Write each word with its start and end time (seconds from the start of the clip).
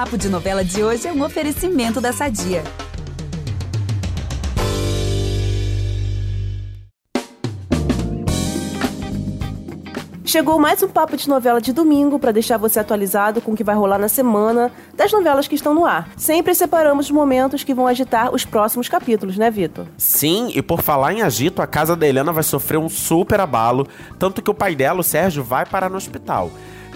Papo 0.00 0.16
de 0.16 0.30
Novela 0.30 0.64
de 0.64 0.82
hoje 0.82 1.06
é 1.06 1.12
um 1.12 1.22
oferecimento 1.22 2.00
da 2.00 2.10
Sadia. 2.10 2.64
Chegou 10.24 10.58
mais 10.58 10.82
um 10.82 10.88
papo 10.88 11.18
de 11.18 11.28
novela 11.28 11.60
de 11.60 11.74
domingo 11.74 12.18
para 12.18 12.32
deixar 12.32 12.56
você 12.56 12.80
atualizado 12.80 13.42
com 13.42 13.52
o 13.52 13.54
que 13.54 13.62
vai 13.62 13.74
rolar 13.74 13.98
na 13.98 14.08
semana 14.08 14.72
das 14.94 15.12
novelas 15.12 15.46
que 15.46 15.54
estão 15.54 15.74
no 15.74 15.84
ar. 15.84 16.08
Sempre 16.16 16.54
separamos 16.54 17.10
momentos 17.10 17.62
que 17.62 17.74
vão 17.74 17.86
agitar 17.86 18.34
os 18.34 18.46
próximos 18.46 18.88
capítulos, 18.88 19.36
né, 19.36 19.50
Vitor? 19.50 19.84
Sim, 19.98 20.50
e 20.54 20.62
por 20.62 20.80
falar 20.80 21.12
em 21.12 21.20
agito, 21.20 21.60
a 21.60 21.66
casa 21.66 21.94
da 21.94 22.08
Helena 22.08 22.32
vai 22.32 22.42
sofrer 22.42 22.78
um 22.78 22.88
super 22.88 23.38
abalo, 23.38 23.86
tanto 24.18 24.40
que 24.40 24.50
o 24.50 24.54
pai 24.54 24.74
dela, 24.74 25.00
o 25.00 25.04
Sérgio, 25.04 25.44
vai 25.44 25.66
parar 25.66 25.90
no 25.90 25.98
hospital. 25.98 26.50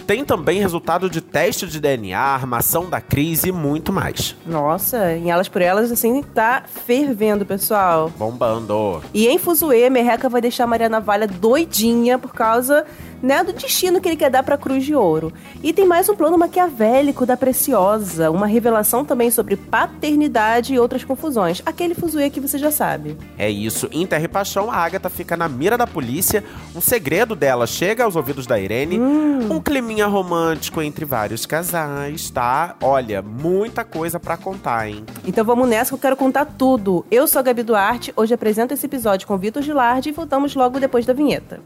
Tem 0.07 0.25
também 0.25 0.61
resultado 0.61 1.09
de 1.09 1.21
teste 1.21 1.67
de 1.67 1.81
DNA, 1.81 2.19
armação 2.19 2.91
da 2.91 3.01
crise 3.01 3.49
e 3.49 3.53
muito 3.53 3.93
mais. 3.93 4.37
Nossa, 4.47 5.13
em 5.13 5.31
Elas 5.31 5.49
por 5.49 5.63
Elas, 5.63 5.91
assim, 5.91 6.23
tá 6.23 6.65
fervendo, 6.67 7.47
pessoal. 7.47 8.11
Bombando. 8.17 9.03
E 9.15 9.27
em 9.27 9.39
Fuzue, 9.39 9.89
Merreca 9.89 10.29
vai 10.29 10.41
deixar 10.41 10.65
a 10.65 10.67
Maria 10.67 10.89
Navalha 10.89 11.27
doidinha 11.27 12.19
por 12.19 12.35
causa 12.35 12.85
né, 13.25 13.43
do 13.43 13.53
destino 13.53 14.01
que 14.01 14.09
ele 14.09 14.17
quer 14.17 14.31
dar 14.31 14.43
para 14.43 14.59
Cruz 14.59 14.85
de 14.85 14.95
Ouro. 14.95 15.33
E 15.63 15.73
tem 15.73 15.87
mais 15.87 16.09
um 16.09 16.15
plano 16.15 16.37
maquiavélico 16.37 17.25
da 17.25 17.37
Preciosa, 17.37 18.31
uma 18.31 18.47
revelação 18.47 19.05
também 19.05 19.31
sobre 19.31 19.57
paternidade 19.57 20.75
e 20.75 20.79
outras 20.79 21.03
confusões. 21.03 21.63
Aquele 21.65 21.95
fuzuê 21.95 22.29
que 22.29 22.41
você 22.41 22.59
já 22.59 22.71
sabe. 22.71 23.17
É 23.39 23.51
isso. 23.51 23.89
Em 23.91 24.07
Terra 24.07 24.25
e 24.25 24.29
Paixão, 24.29 24.71
a 24.71 24.77
Agatha 24.77 25.09
fica 25.09 25.37
na 25.37 25.49
mira 25.49 25.79
da 25.79 25.87
polícia, 25.87 26.45
um 26.77 26.81
segredo 26.81 27.35
dela 27.35 27.67
chega 27.67 28.05
aos 28.05 28.15
ouvidos 28.15 28.47
da 28.47 28.61
Irene, 28.61 29.01
hum. 29.01 29.53
um 29.53 29.61
climinha 29.61 30.07
romântico 30.07 30.83
entre 30.83 31.05
vários 31.05 31.47
casais, 31.47 32.29
tá? 32.29 32.77
Olha, 32.83 33.23
muita 33.23 33.85
coisa 33.85 34.21
para 34.21 34.37
contar, 34.37 34.89
hein? 34.89 35.05
Então 35.25 35.45
vamos 35.45 35.69
nessa 35.69 35.91
que 35.91 35.95
eu 35.95 35.99
quero 35.99 36.17
contar 36.17 36.45
tudo. 36.45 37.07
Eu 37.11 37.27
sou 37.27 37.41
a 37.41 37.43
Gabi 37.43 37.63
Duarte, 37.63 38.13
hoje 38.17 38.35
apresento 38.35 38.75
esse 38.75 38.85
episódio 38.85 39.27
com 39.27 39.39
Vitor 39.39 39.63
Gilardi 39.63 40.11
e 40.11 40.13
voltamos 40.13 40.55
logo 40.55 40.79
depois 40.79 41.07
da 41.07 41.15
vinheta. 41.15 41.61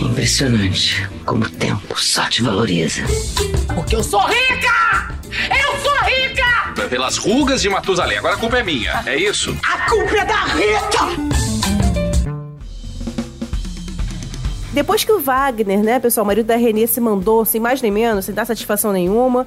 Impressionante 0.00 1.08
como 1.24 1.44
o 1.44 1.50
tempo 1.50 2.00
só 2.00 2.24
te 2.28 2.40
valoriza. 2.42 3.02
Porque 3.74 3.96
eu 3.96 4.02
sou 4.02 4.20
rica! 4.20 5.14
Eu 5.50 5.78
sou 5.82 5.92
rica! 6.04 6.88
Pelas 6.88 7.16
rugas 7.16 7.60
de 7.60 7.68
Matusalém, 7.68 8.18
agora 8.18 8.36
a 8.36 8.38
culpa 8.38 8.58
é 8.58 8.62
minha, 8.62 9.02
é 9.04 9.16
isso? 9.16 9.56
A 9.64 9.90
culpa 9.90 10.16
é 10.16 10.24
da 10.24 10.44
Rita! 10.44 11.38
Depois 14.72 15.02
que 15.02 15.10
o 15.10 15.18
Wagner, 15.18 15.82
né, 15.82 15.98
pessoal, 15.98 16.22
o 16.22 16.26
marido 16.28 16.46
da 16.46 16.56
Renê 16.56 16.86
se 16.86 17.00
mandou, 17.00 17.44
sem 17.44 17.60
mais 17.60 17.82
nem 17.82 17.90
menos, 17.90 18.26
sem 18.26 18.34
dar 18.34 18.46
satisfação 18.46 18.92
nenhuma, 18.92 19.46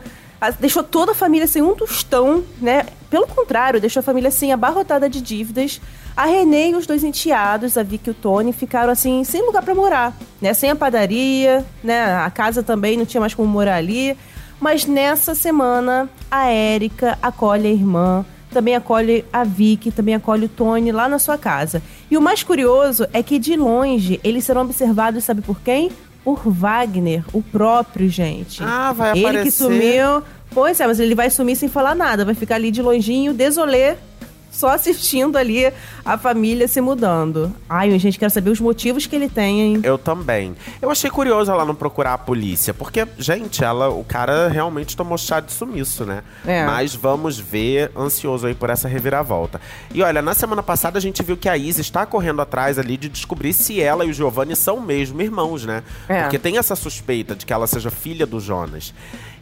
deixou 0.59 0.83
toda 0.83 1.13
a 1.13 1.15
família 1.15 1.47
sem 1.47 1.61
um 1.61 1.73
tostão, 1.73 2.43
né? 2.59 2.86
Pelo 3.09 3.25
contrário, 3.25 3.80
deixou 3.80 4.02
a 4.02 4.03
família 4.03 4.27
assim 4.27 4.52
abarrotada 4.52 5.09
de 5.09 5.21
dívidas. 5.21 5.80
A 6.16 6.26
Renê 6.26 6.70
e 6.72 6.76
os 6.76 6.86
dois 6.86 7.04
enteados, 7.04 7.78
a 7.78 7.84
Vicky 7.84 8.09
e 8.09 8.12
o 8.12 8.14
Tony, 8.14 8.52
ficaram 8.54 8.92
assim, 8.92 9.23
sem 9.23 9.45
lugar 9.45 9.64
para 9.64 9.73
morar, 9.73 10.14
né? 10.42 10.54
Sem 10.54 10.70
a 10.70 10.76
padaria, 10.76 11.66
né? 11.84 12.16
A 12.16 12.30
casa 12.30 12.62
também 12.62 12.98
não 12.98 13.06
tinha 13.06 13.22
mais 13.22 13.34
como 13.34 13.48
morar 13.48 13.76
ali. 13.76 14.17
Mas 14.59 14.86
nessa 14.86 15.34
semana, 15.34 16.08
a 16.30 16.48
Érica 16.48 17.17
acolhe 17.22 17.67
a 17.67 17.72
irmã, 17.72 18.23
também 18.52 18.76
acolhe 18.76 19.26
a 19.34 19.44
Vicky, 19.44 19.89
também 19.89 20.14
acolhe 20.14 20.45
o 20.45 20.50
Tony 20.50 20.92
lá 20.92 21.09
na 21.09 21.17
sua 21.17 21.38
casa. 21.38 21.82
E 22.12 22.17
o 22.17 22.22
mais 22.22 22.44
curioso 22.44 23.08
é 23.12 23.23
que 23.23 23.39
de 23.39 23.56
longe 23.56 24.20
eles 24.23 24.44
serão 24.44 24.62
observados, 24.62 25.23
sabe 25.23 25.42
por 25.42 25.62
quem? 25.62 25.89
Por 26.23 26.42
Wagner, 26.45 27.23
o 27.34 27.42
próprio, 27.42 28.08
gente. 28.08 28.62
Ah, 28.64 28.92
vai 28.92 29.12
ele 29.12 29.22
aparecer. 29.22 29.39
Ele 29.39 29.45
que 29.45 29.52
sumiu. 29.52 30.23
Pois 30.52 30.80
é, 30.80 30.86
mas 30.86 31.00
ele 31.00 31.16
vai 31.16 31.30
sumir 31.30 31.56
sem 31.56 31.70
falar 31.70 31.95
nada, 31.95 32.26
vai 32.26 32.36
ficar 32.36 32.56
ali 32.56 32.70
de 32.70 32.82
longinho, 32.82 33.34
desolê, 33.34 33.95
só 34.52 34.69
assistindo 34.69 35.37
ali 35.37 35.71
a 36.03 36.17
família 36.17 36.67
se 36.67 36.81
mudando. 36.81 37.52
Ai, 37.70 37.98
gente, 37.98 38.20
quero 38.20 38.31
saber 38.31 38.49
os 38.49 38.59
motivos 38.59 39.08
que 39.08 39.15
ele 39.15 39.30
tem, 39.30 39.61
hein? 39.61 39.80
Eu 39.83 39.98
também. 39.98 40.55
Eu 40.81 40.92
achei 40.92 41.09
curioso 41.09 41.49
ela 41.52 41.64
não 41.64 41.73
procurar 41.73 42.14
a 42.14 42.17
polícia, 42.17 42.73
porque, 42.73 43.08
gente, 43.17 43.64
ela, 43.64 43.89
o 43.89 44.03
cara 44.03 44.49
realmente 44.49 44.95
tomou 44.95 45.17
chá 45.17 45.39
de 45.39 45.53
sumiço, 45.53 46.05
né? 46.05 46.21
É. 46.45 46.65
Mas 46.65 46.93
vamos 46.93 47.39
ver, 47.39 47.92
ansioso 47.98 48.45
aí 48.45 48.53
por 48.53 48.70
essa 48.70 48.87
reviravolta. 48.87 49.61
E 49.93 50.03
olha, 50.03 50.21
na 50.21 50.33
semana 50.33 50.61
passada 50.61 50.97
a 50.97 51.02
gente 51.02 51.23
viu 51.23 51.37
que 51.37 51.47
a 51.47 51.55
Isa 51.58 51.80
está 51.80 52.05
correndo 52.05 52.42
atrás 52.42 52.77
ali 52.77 52.97
de 52.97 53.08
descobrir 53.08 53.53
se 53.53 53.81
ela 53.81 54.05
e 54.05 54.09
o 54.09 54.14
Giovanni 54.14 54.55
são 54.55 54.81
mesmo 54.81 55.21
irmãos, 55.21 55.65
né? 55.65 55.81
É. 56.09 56.23
Porque 56.23 56.37
tem 56.37 56.58
essa 56.58 56.76
suspeita 56.76 57.36
de 57.36 57.45
que 57.45 57.53
ela 57.53 57.67
seja 57.67 57.89
filha 57.89 58.26
do 58.26 58.39
Jonas. 58.39 58.93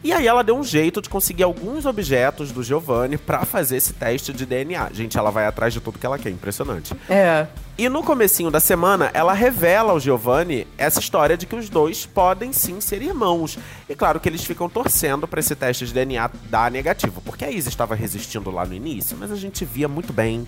E 0.02 0.12
aí 0.12 0.26
ela 0.26 0.42
deu 0.42 0.56
um 0.56 0.64
jeito 0.64 1.02
de 1.02 1.08
conseguir 1.08 1.42
alguns 1.42 1.84
objetos 1.84 2.50
do 2.52 2.62
Giovanni 2.62 3.18
para 3.18 3.44
fazer 3.44 3.76
esse 3.76 3.92
teste 3.92 4.32
de 4.32 4.46
DNA. 4.46 4.90
Gente, 4.92 5.18
ela 5.18 5.30
vai 5.30 5.46
atrás 5.46 5.74
de 5.74 5.80
tudo 5.80 5.98
que 5.98 6.06
ela 6.06 6.18
quer, 6.18 6.30
impressionante. 6.30 6.94
É. 7.08 7.46
E 7.76 7.88
no 7.88 8.02
comecinho 8.02 8.50
da 8.50 8.60
semana, 8.60 9.10
ela 9.12 9.32
revela 9.32 9.92
ao 9.92 10.00
Giovanni 10.00 10.66
essa 10.76 11.00
história 11.00 11.36
de 11.36 11.46
que 11.46 11.54
os 11.54 11.68
dois 11.68 12.06
podem 12.06 12.52
sim 12.52 12.80
ser 12.80 13.02
irmãos. 13.02 13.58
E 13.88 13.94
claro 13.94 14.18
que 14.18 14.28
eles 14.28 14.44
ficam 14.44 14.68
torcendo 14.68 15.28
para 15.28 15.40
esse 15.40 15.54
teste 15.54 15.86
de 15.86 15.92
DNA 15.92 16.30
dar 16.50 16.70
negativo, 16.70 17.22
porque 17.22 17.44
a 17.44 17.50
Isa 17.50 17.68
estava 17.68 17.94
resistindo 17.94 18.50
lá 18.50 18.64
no 18.64 18.74
início, 18.74 19.16
mas 19.18 19.30
a 19.30 19.36
gente 19.36 19.64
via 19.64 19.88
muito 19.88 20.12
bem 20.12 20.46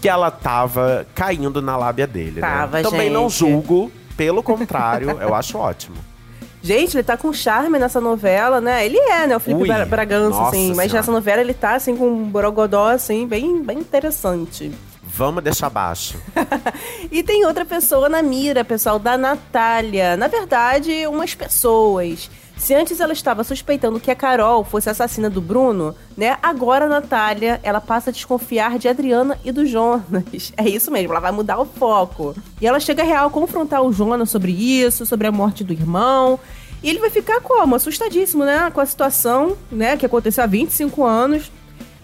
que 0.00 0.08
ela 0.08 0.30
tava 0.30 1.06
caindo 1.14 1.60
na 1.60 1.76
lábia 1.76 2.06
dele, 2.06 2.40
né? 2.40 2.46
tava, 2.46 2.78
né? 2.78 2.82
Também 2.82 3.02
gente. 3.02 3.12
não 3.12 3.28
julgo, 3.28 3.90
pelo 4.16 4.42
contrário, 4.42 5.10
eu 5.20 5.34
acho 5.34 5.58
ótimo. 5.58 5.96
Gente, 6.62 6.96
ele 6.96 7.02
tá 7.02 7.16
com 7.16 7.32
charme 7.32 7.78
nessa 7.78 8.00
novela, 8.00 8.60
né? 8.60 8.84
Ele 8.84 8.98
é, 8.98 9.26
né? 9.26 9.36
O 9.36 9.40
Felipe 9.40 9.70
Ui, 9.70 9.84
Bragança, 9.86 10.42
assim. 10.42 10.74
Mas 10.74 10.92
nessa 10.92 11.10
novela 11.10 11.40
ele 11.40 11.54
tá, 11.54 11.74
assim, 11.74 11.96
com 11.96 12.06
um 12.06 12.24
borogodó, 12.24 12.88
assim, 12.88 13.26
bem, 13.26 13.62
bem 13.62 13.78
interessante. 13.78 14.70
Vamos 15.02 15.42
deixar 15.42 15.70
baixo. 15.70 16.18
e 17.10 17.22
tem 17.22 17.44
outra 17.44 17.64
pessoa 17.64 18.08
na 18.08 18.22
mira, 18.22 18.64
pessoal, 18.64 18.98
da 18.98 19.16
Natália. 19.16 20.16
Na 20.16 20.28
verdade, 20.28 21.06
umas 21.06 21.34
pessoas. 21.34 22.30
Se 22.60 22.74
antes 22.74 23.00
ela 23.00 23.14
estava 23.14 23.42
suspeitando 23.42 23.98
que 23.98 24.10
a 24.10 24.14
Carol 24.14 24.62
fosse 24.62 24.90
assassina 24.90 25.30
do 25.30 25.40
Bruno, 25.40 25.94
né? 26.14 26.36
Agora 26.42 26.84
a 26.84 26.88
Natália, 26.88 27.58
ela 27.62 27.80
passa 27.80 28.10
a 28.10 28.12
desconfiar 28.12 28.78
de 28.78 28.86
Adriana 28.86 29.38
e 29.42 29.50
do 29.50 29.64
Jonas. 29.64 30.52
É 30.56 30.68
isso 30.68 30.90
mesmo, 30.90 31.12
ela 31.12 31.20
vai 31.20 31.32
mudar 31.32 31.58
o 31.58 31.64
foco. 31.64 32.36
E 32.60 32.66
ela 32.66 32.78
chega 32.78 33.02
a 33.02 33.06
real 33.06 33.30
confrontar 33.30 33.82
o 33.82 33.90
Jonas 33.92 34.28
sobre 34.28 34.52
isso, 34.52 35.06
sobre 35.06 35.26
a 35.26 35.32
morte 35.32 35.64
do 35.64 35.72
irmão. 35.72 36.38
E 36.82 36.90
ele 36.90 36.98
vai 36.98 37.08
ficar 37.08 37.40
como? 37.40 37.74
Assustadíssimo, 37.74 38.44
né? 38.44 38.70
Com 38.70 38.80
a 38.80 38.86
situação, 38.86 39.56
né? 39.72 39.96
Que 39.96 40.04
aconteceu 40.04 40.44
há 40.44 40.46
25 40.46 41.02
anos. 41.02 41.50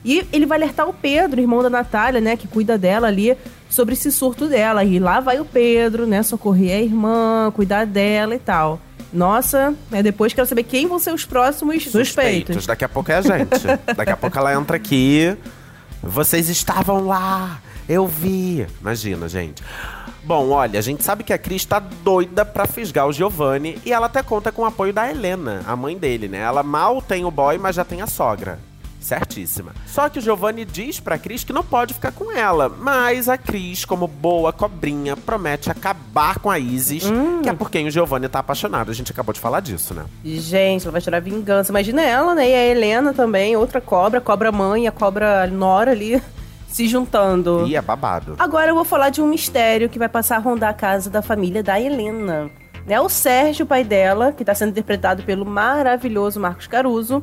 E 0.02 0.26
ele 0.32 0.46
vai 0.46 0.56
alertar 0.56 0.88
o 0.88 0.94
Pedro, 0.94 1.38
irmão 1.38 1.62
da 1.62 1.68
Natália, 1.68 2.20
né? 2.20 2.34
Que 2.34 2.48
cuida 2.48 2.78
dela 2.78 3.08
ali, 3.08 3.36
sobre 3.68 3.92
esse 3.92 4.10
surto 4.10 4.48
dela. 4.48 4.84
E 4.84 4.98
lá 4.98 5.20
vai 5.20 5.38
o 5.38 5.44
Pedro, 5.44 6.06
né? 6.06 6.22
Socorrer 6.22 6.78
a 6.78 6.80
irmã, 6.80 7.52
cuidar 7.54 7.84
dela 7.84 8.34
e 8.34 8.38
tal. 8.38 8.80
Nossa, 9.16 9.74
é 9.90 10.02
depois 10.02 10.34
quero 10.34 10.46
saber 10.46 10.64
quem 10.64 10.86
vão 10.86 10.98
ser 10.98 11.12
os 11.14 11.24
próximos 11.24 11.82
suspeitos. 11.84 12.06
suspeitos. 12.06 12.66
Daqui 12.66 12.84
a 12.84 12.88
pouco 12.88 13.10
é 13.10 13.16
a 13.16 13.22
gente. 13.22 13.66
Daqui 13.96 14.12
a 14.12 14.16
pouco 14.16 14.38
ela 14.38 14.52
entra 14.52 14.76
aqui. 14.76 15.34
Vocês 16.02 16.50
estavam 16.50 17.06
lá. 17.06 17.60
Eu 17.88 18.06
vi. 18.06 18.66
Imagina, 18.78 19.26
gente. 19.26 19.62
Bom, 20.22 20.50
olha, 20.50 20.78
a 20.78 20.82
gente 20.82 21.02
sabe 21.02 21.24
que 21.24 21.32
a 21.32 21.38
Cris 21.38 21.64
tá 21.64 21.78
doida 21.78 22.44
pra 22.44 22.66
fisgar 22.66 23.06
o 23.06 23.12
Giovanni 23.12 23.78
e 23.86 23.92
ela 23.92 24.06
até 24.06 24.22
conta 24.22 24.52
com 24.52 24.62
o 24.62 24.66
apoio 24.66 24.92
da 24.92 25.08
Helena, 25.08 25.62
a 25.66 25.74
mãe 25.76 25.96
dele, 25.96 26.28
né? 26.28 26.38
Ela 26.38 26.62
mal 26.62 27.00
tem 27.00 27.24
o 27.24 27.30
boy, 27.30 27.56
mas 27.56 27.76
já 27.76 27.84
tem 27.84 28.02
a 28.02 28.06
sogra. 28.06 28.58
Certíssima. 29.06 29.72
Só 29.86 30.08
que 30.08 30.18
o 30.18 30.22
Giovanni 30.22 30.64
diz 30.64 30.98
pra 30.98 31.16
Cris 31.16 31.44
que 31.44 31.52
não 31.52 31.62
pode 31.62 31.94
ficar 31.94 32.10
com 32.10 32.32
ela. 32.32 32.68
Mas 32.68 33.28
a 33.28 33.38
Cris, 33.38 33.84
como 33.84 34.08
boa 34.08 34.52
cobrinha, 34.52 35.16
promete 35.16 35.70
acabar 35.70 36.40
com 36.40 36.50
a 36.50 36.58
Isis, 36.58 37.04
hum. 37.04 37.40
que 37.40 37.48
é 37.48 37.52
por 37.52 37.70
quem 37.70 37.86
o 37.86 37.90
Giovanni 37.90 38.28
tá 38.28 38.40
apaixonado. 38.40 38.90
A 38.90 38.94
gente 38.94 39.12
acabou 39.12 39.32
de 39.32 39.38
falar 39.38 39.60
disso, 39.60 39.94
né? 39.94 40.06
Gente, 40.24 40.82
ela 40.82 40.90
vai 40.90 41.00
tirar 41.00 41.20
vingança. 41.20 41.70
Imagina 41.70 42.02
ela, 42.02 42.34
né? 42.34 42.50
E 42.50 42.54
a 42.54 42.66
Helena 42.66 43.14
também, 43.14 43.56
outra 43.56 43.80
cobra, 43.80 44.20
cobra 44.20 44.50
mãe, 44.50 44.88
a 44.88 44.92
cobra 44.92 45.46
nora 45.46 45.92
ali 45.92 46.20
se 46.66 46.88
juntando. 46.88 47.64
E 47.64 47.76
é 47.76 47.80
babado. 47.80 48.34
Agora 48.40 48.72
eu 48.72 48.74
vou 48.74 48.84
falar 48.84 49.10
de 49.10 49.22
um 49.22 49.28
mistério 49.28 49.88
que 49.88 50.00
vai 50.00 50.08
passar 50.08 50.36
a 50.36 50.40
rondar 50.40 50.70
a 50.70 50.74
casa 50.74 51.08
da 51.08 51.22
família 51.22 51.62
da 51.62 51.80
Helena. 51.80 52.50
É 52.88 53.00
o 53.00 53.08
Sérgio, 53.08 53.66
pai 53.66 53.82
dela, 53.82 54.32
que 54.32 54.44
está 54.44 54.54
sendo 54.54 54.70
interpretado 54.70 55.24
pelo 55.24 55.44
maravilhoso 55.44 56.38
Marcos 56.38 56.68
Caruso, 56.68 57.22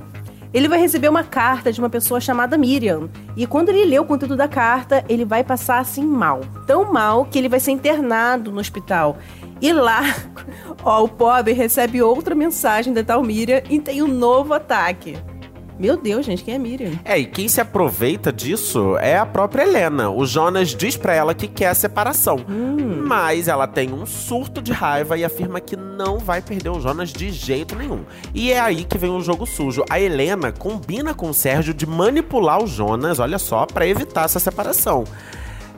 ele 0.54 0.68
vai 0.68 0.80
receber 0.80 1.10
uma 1.10 1.24
carta 1.24 1.72
de 1.72 1.80
uma 1.80 1.90
pessoa 1.90 2.22
chamada 2.22 2.58
Miriam. 2.58 3.10
E 3.36 3.48
quando 3.48 3.70
ele 3.70 3.86
lê 3.86 3.98
o 3.98 4.06
conteúdo 4.06 4.36
da 4.36 4.48
carta, 4.48 5.04
ele 5.10 5.26
vai 5.26 5.44
passar 5.44 5.80
assim 5.80 6.06
mal. 6.06 6.42
Tão 6.68 6.94
mal 6.94 7.26
que 7.26 7.40
ele 7.40 7.50
vai 7.50 7.60
ser 7.60 7.72
internado 7.72 8.52
no 8.52 8.60
hospital. 8.60 9.18
E 9.60 9.74
lá, 9.74 10.02
ó, 10.84 11.04
o 11.04 11.10
pobre 11.10 11.54
recebe 11.54 12.02
outra 12.02 12.36
mensagem 12.36 12.94
da 12.94 13.04
tal 13.04 13.24
Miriam 13.24 13.62
e 13.70 13.80
tem 13.80 14.04
um 14.04 14.08
novo 14.08 14.54
ataque. 14.54 15.16
Meu 15.80 15.98
Deus, 15.98 16.26
gente, 16.26 16.44
quem 16.44 16.54
é 16.54 16.60
Miriam? 16.60 16.92
É, 17.04 17.18
e 17.18 17.26
quem 17.26 17.48
se 17.48 17.60
aproveita 17.60 18.32
disso 18.32 18.96
é 18.98 19.18
a 19.18 19.26
própria 19.26 19.64
Helena. 19.64 20.10
O 20.12 20.26
Jonas 20.26 20.70
diz 20.76 20.96
pra 20.96 21.16
ela 21.16 21.34
que 21.34 21.48
quer 21.48 21.70
a 21.70 21.74
separação. 21.74 22.38
Mas 23.14 23.48
ela 23.48 23.68
tem 23.68 23.94
um 23.94 24.08
surto 24.08 24.60
de 24.60 24.72
raiva 24.72 25.16
e 25.16 25.24
afirma 25.24 25.62
que 25.62 25.76
não 25.76 26.18
vai 26.18 26.42
perder 26.42 26.70
o 26.70 26.82
Jonas 26.82 27.14
de 27.14 27.30
jeito 27.30 27.76
nenhum. 27.76 28.04
E 28.34 28.52
é 28.52 28.60
aí 28.60 28.84
que 28.84 28.98
vem 28.98 29.12
o 29.12 29.22
jogo 29.22 29.46
sujo. 29.46 29.86
A 29.88 30.00
Helena 30.00 30.52
combina 30.52 31.14
com 31.14 31.30
o 31.30 31.34
Sérgio 31.34 31.76
de 31.76 31.86
manipular 31.86 32.64
o 32.64 32.66
Jonas, 32.66 33.20
olha 33.20 33.38
só, 33.38 33.68
pra 33.68 33.86
evitar 33.86 34.26
essa 34.26 34.40
separação. 34.40 35.04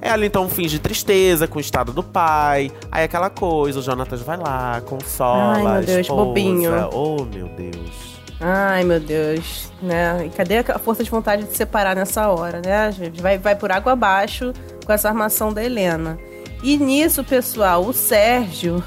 Ela 0.02 0.26
então 0.26 0.48
finge 0.48 0.80
tristeza 0.80 1.46
com 1.46 1.58
o 1.58 1.62
estado 1.62 1.92
do 1.92 2.02
pai. 2.02 2.72
Aí 2.90 3.04
aquela 3.04 3.30
coisa, 3.30 3.80
o 3.80 3.84
Jonatas 3.84 4.22
vai 4.22 4.38
lá, 4.38 4.82
consola. 4.86 5.56
Ai, 5.56 5.64
meu 5.64 5.84
Deus, 5.84 6.00
esposa. 6.00 6.24
bobinho. 6.24 6.90
Oh, 6.94 7.26
meu 7.26 7.50
Deus. 7.50 8.16
Ai, 8.40 8.86
meu 8.86 9.00
Deus, 9.02 9.74
né? 9.82 10.26
E 10.26 10.30
cadê 10.30 10.60
a 10.60 10.80
força 10.80 11.04
de 11.04 11.10
vontade 11.10 11.44
de 11.44 11.54
separar 11.58 11.98
nessa 11.98 12.30
hora, 12.30 12.62
né? 12.66 12.90
gente? 12.94 13.22
Vai, 13.22 13.38
vai 13.38 13.58
por 13.58 13.74
água 13.74 13.92
abaixo 13.92 14.54
com 14.86 14.94
essa 14.94 15.10
armação 15.10 15.52
da 15.52 15.62
Helena. 15.62 16.18
E 16.66 16.78
nisso, 16.78 17.24
pessoal, 17.24 17.86
o 17.86 17.94
Sérgio, 17.94 18.84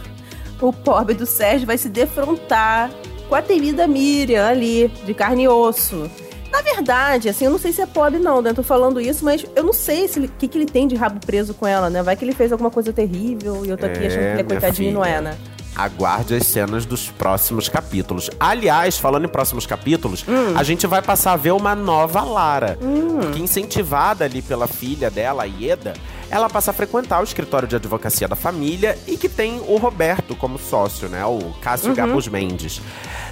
o 0.61 0.73
pobre 0.73 1.15
do 1.15 1.25
Sérgio, 1.25 1.65
vai 1.67 1.79
se 1.79 1.89
defrontar 1.89 2.91
com 3.29 3.35
a 3.37 3.41
temida 3.43 3.87
Miriam 3.87 4.45
ali, 4.49 4.89
de 5.07 5.15
carne 5.15 5.45
e 5.45 5.49
osso. 5.49 6.11
Na 6.51 6.61
verdade, 6.61 7.29
assim, 7.29 7.45
eu 7.45 7.51
não 7.53 7.59
sei 7.59 7.73
se 7.73 7.81
é 7.81 7.87
pobre 7.87 8.19
não, 8.19 8.43
né? 8.43 8.53
Tô 8.53 8.63
falando 8.65 9.01
isso, 9.01 9.25
mas 9.25 9.45
eu 9.55 9.63
não 9.63 9.73
sei 9.73 10.07
o 10.07 10.27
que, 10.29 10.49
que 10.49 10.59
ele 10.59 10.67
tem 10.67 10.89
de 10.89 10.97
rabo 10.97 11.21
preso 11.25 11.55
com 11.55 11.67
ela, 11.69 11.89
né? 11.89 12.03
Vai 12.03 12.17
que 12.17 12.25
ele 12.25 12.33
fez 12.33 12.51
alguma 12.51 12.71
coisa 12.71 12.93
terrível 12.93 13.65
e 13.65 13.69
eu 13.69 13.77
tô 13.77 13.87
aqui 13.87 13.99
É, 14.03 14.07
achando 14.09 14.19
que 14.19 14.19
ele 14.25 14.29
é 14.31 14.35
minha 14.35 14.45
coitadinho 14.45 14.91
e 14.91 14.93
não 14.93 15.05
é, 15.05 15.09
filha. 15.09 15.21
né? 15.21 15.37
Aguarde 15.77 16.35
as 16.35 16.45
cenas 16.47 16.85
dos 16.85 17.09
próximos 17.11 17.69
capítulos. 17.69 18.29
Aliás, 18.41 18.99
falando 18.99 19.27
em 19.27 19.29
próximos 19.29 19.65
capítulos, 19.67 20.25
Hum. 20.27 20.55
a 20.57 20.65
gente 20.65 20.85
vai 20.89 21.01
passar 21.01 21.35
a 21.35 21.37
ver 21.37 21.53
uma 21.53 21.77
nova 21.77 22.23
Lara. 22.23 22.77
Porque 23.21 23.39
incentivada 23.41 24.25
ali 24.25 24.43
pela 24.43 24.67
filha 24.67 25.09
dela, 25.09 25.45
a 25.45 25.47
Ieda, 25.47 25.93
ela 26.31 26.49
passa 26.49 26.71
a 26.71 26.75
frequentar 26.75 27.21
o 27.21 27.25
escritório 27.25 27.67
de 27.69 27.77
advocacia 27.77 28.29
da 28.29 28.37
família 28.37 28.99
e 29.07 29.17
que 29.17 29.29
tem 29.29 29.61
o 29.67 29.77
Roberto 29.77 30.35
como 30.37 30.59
sócio, 30.59 31.09
né? 31.09 31.25
O 31.25 31.31
Uhum. 31.39 31.53
Cássio 31.61 31.95
Gabos 31.95 32.29
Mendes. 32.29 32.81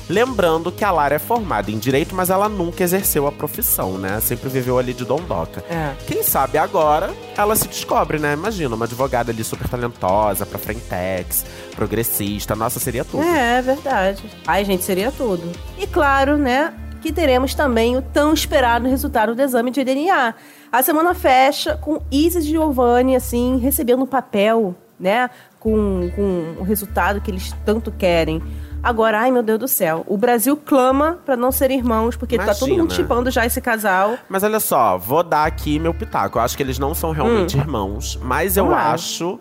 Lembrando 0.08 0.70
que 0.70 0.84
a 0.84 0.90
Lara 0.92 1.16
é 1.16 1.18
formada 1.18 1.68
em 1.70 1.78
direito, 1.78 2.14
mas 2.14 2.30
ela 2.30 2.48
nunca 2.48 2.84
exerceu 2.84 3.26
a 3.26 3.32
profissão, 3.32 3.98
né? 3.98 4.20
Sempre 4.20 4.48
viveu 4.48 4.78
ali 4.78 4.92
de 4.94 5.04
dondoca. 5.04 5.64
É. 5.68 5.94
Quem 6.06 6.22
sabe 6.22 6.58
agora 6.58 7.12
ela 7.36 7.56
se 7.56 7.66
descobre, 7.66 8.18
né? 8.18 8.34
Imagina, 8.34 8.74
uma 8.76 8.84
advogada 8.84 9.32
ali 9.32 9.42
super 9.42 9.68
talentosa, 9.68 10.46
pra 10.46 10.58
frentex, 10.60 11.44
progressista. 11.74 12.54
Nossa, 12.54 12.78
seria 12.78 13.04
tudo. 13.04 13.22
É, 13.24 13.58
é 13.58 13.62
verdade. 13.62 14.22
Ai, 14.46 14.64
gente, 14.64 14.84
seria 14.84 15.10
tudo. 15.10 15.50
E 15.76 15.86
claro, 15.88 16.36
né, 16.38 16.72
que 17.02 17.12
teremos 17.12 17.54
também 17.54 17.96
o 17.96 18.02
tão 18.02 18.32
esperado 18.32 18.88
resultado 18.88 19.34
do 19.34 19.42
exame 19.42 19.70
de 19.72 19.82
DNA. 19.84 20.34
A 20.76 20.82
semana 20.82 21.14
fecha 21.14 21.74
com 21.74 22.02
Isis 22.12 22.44
e 22.44 22.48
Giovanni, 22.48 23.16
assim, 23.16 23.56
recebendo 23.56 24.02
um 24.02 24.06
papel, 24.06 24.74
né, 25.00 25.30
com, 25.58 26.10
com 26.14 26.56
o 26.60 26.64
resultado 26.64 27.18
que 27.18 27.30
eles 27.30 27.50
tanto 27.64 27.90
querem. 27.90 28.42
Agora, 28.82 29.20
ai 29.20 29.30
meu 29.30 29.42
Deus 29.42 29.58
do 29.58 29.68
céu, 29.68 30.04
o 30.06 30.18
Brasil 30.18 30.54
clama 30.54 31.18
pra 31.24 31.34
não 31.34 31.50
ser 31.50 31.70
irmãos, 31.70 32.14
porque 32.14 32.36
tá 32.36 32.54
todo 32.54 32.68
mundo 32.68 32.80
Imagina. 32.80 32.94
chipando 32.94 33.30
já 33.30 33.46
esse 33.46 33.58
casal. 33.58 34.18
Mas 34.28 34.42
olha 34.42 34.60
só, 34.60 34.98
vou 34.98 35.22
dar 35.22 35.46
aqui 35.46 35.78
meu 35.78 35.94
pitaco. 35.94 36.36
Eu 36.36 36.42
acho 36.42 36.54
que 36.54 36.62
eles 36.62 36.78
não 36.78 36.94
são 36.94 37.10
realmente 37.10 37.56
irmãos, 37.56 38.20
mas 38.22 38.58
eu 38.58 38.66
Hum. 38.66 38.74
Acho 38.74 39.40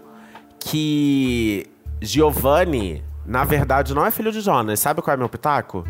que 0.58 1.68
Giovanni, 2.02 3.04
na 3.26 3.44
verdade, 3.44 3.94
não 3.94 4.06
é 4.06 4.10
filho 4.10 4.32
de 4.32 4.40
Jonas. 4.40 4.80
Sabe 4.80 5.02
qual 5.02 5.14
é 5.14 5.18
meu 5.18 5.28
pitaco? 5.28 5.84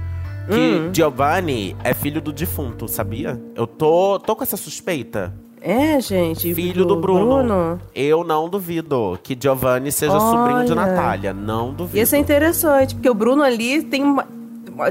Que 0.47 0.53
Hum. 0.53 0.91
Giovanni 0.93 1.75
é 1.83 1.93
filho 1.93 2.21
do 2.21 2.31
defunto, 2.31 2.87
sabia? 2.87 3.41
Eu 3.55 3.65
tô, 3.65 4.19
tô 4.19 4.35
com 4.35 4.43
essa 4.43 4.57
suspeita. 4.57 5.33
É, 5.61 5.99
gente. 5.99 6.53
Filho 6.53 6.85
do, 6.85 6.95
Bruno. 6.95 7.79
Eu 7.95 8.23
não 8.23 8.47
duvido 8.47 9.17
que 9.23 9.35
Giovanni 9.39 9.91
seja 9.91 10.19
sobrinho 10.19 10.63
de 10.65 10.71
Olha. 10.73 10.75
Natália. 10.75 11.33
Não 11.33 11.73
duvido. 11.73 11.97
Isso 11.97 12.15
é 12.15 12.19
interessante, 12.19 12.93
porque 12.93 13.09
o 13.09 13.15
Bruno 13.15 13.41
ali 13.41 13.81
tem 13.81 14.03
uma, 14.03 14.27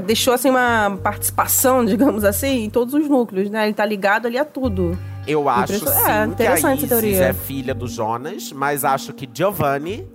deixou 0.03 0.33
assim 0.33 0.49
uma 0.49 0.97
participação, 1.01 1.85
digamos 1.85 2.25
assim, 2.25 2.65
em 2.65 2.69
todos 2.69 2.93
os 2.93 3.07
núcleos, 3.07 3.49
né? 3.49 3.65
Ele 3.65 3.73
tá 3.73 3.85
ligado 3.85 4.25
ali 4.25 4.37
a 4.37 4.43
tudo. 4.43 4.97
Eu 5.25 5.47
acho 5.47 5.79
sim 5.79 5.85
é, 5.87 6.35
que 6.35 6.43
a 6.43 6.75
Isis 6.75 7.19
é 7.19 7.33
filha 7.33 7.73
do 7.73 7.87
Jonas, 7.87 8.51
mas 8.51 8.83
acho 8.83 9.13
que 9.13 9.27
Giovanni 9.33 10.05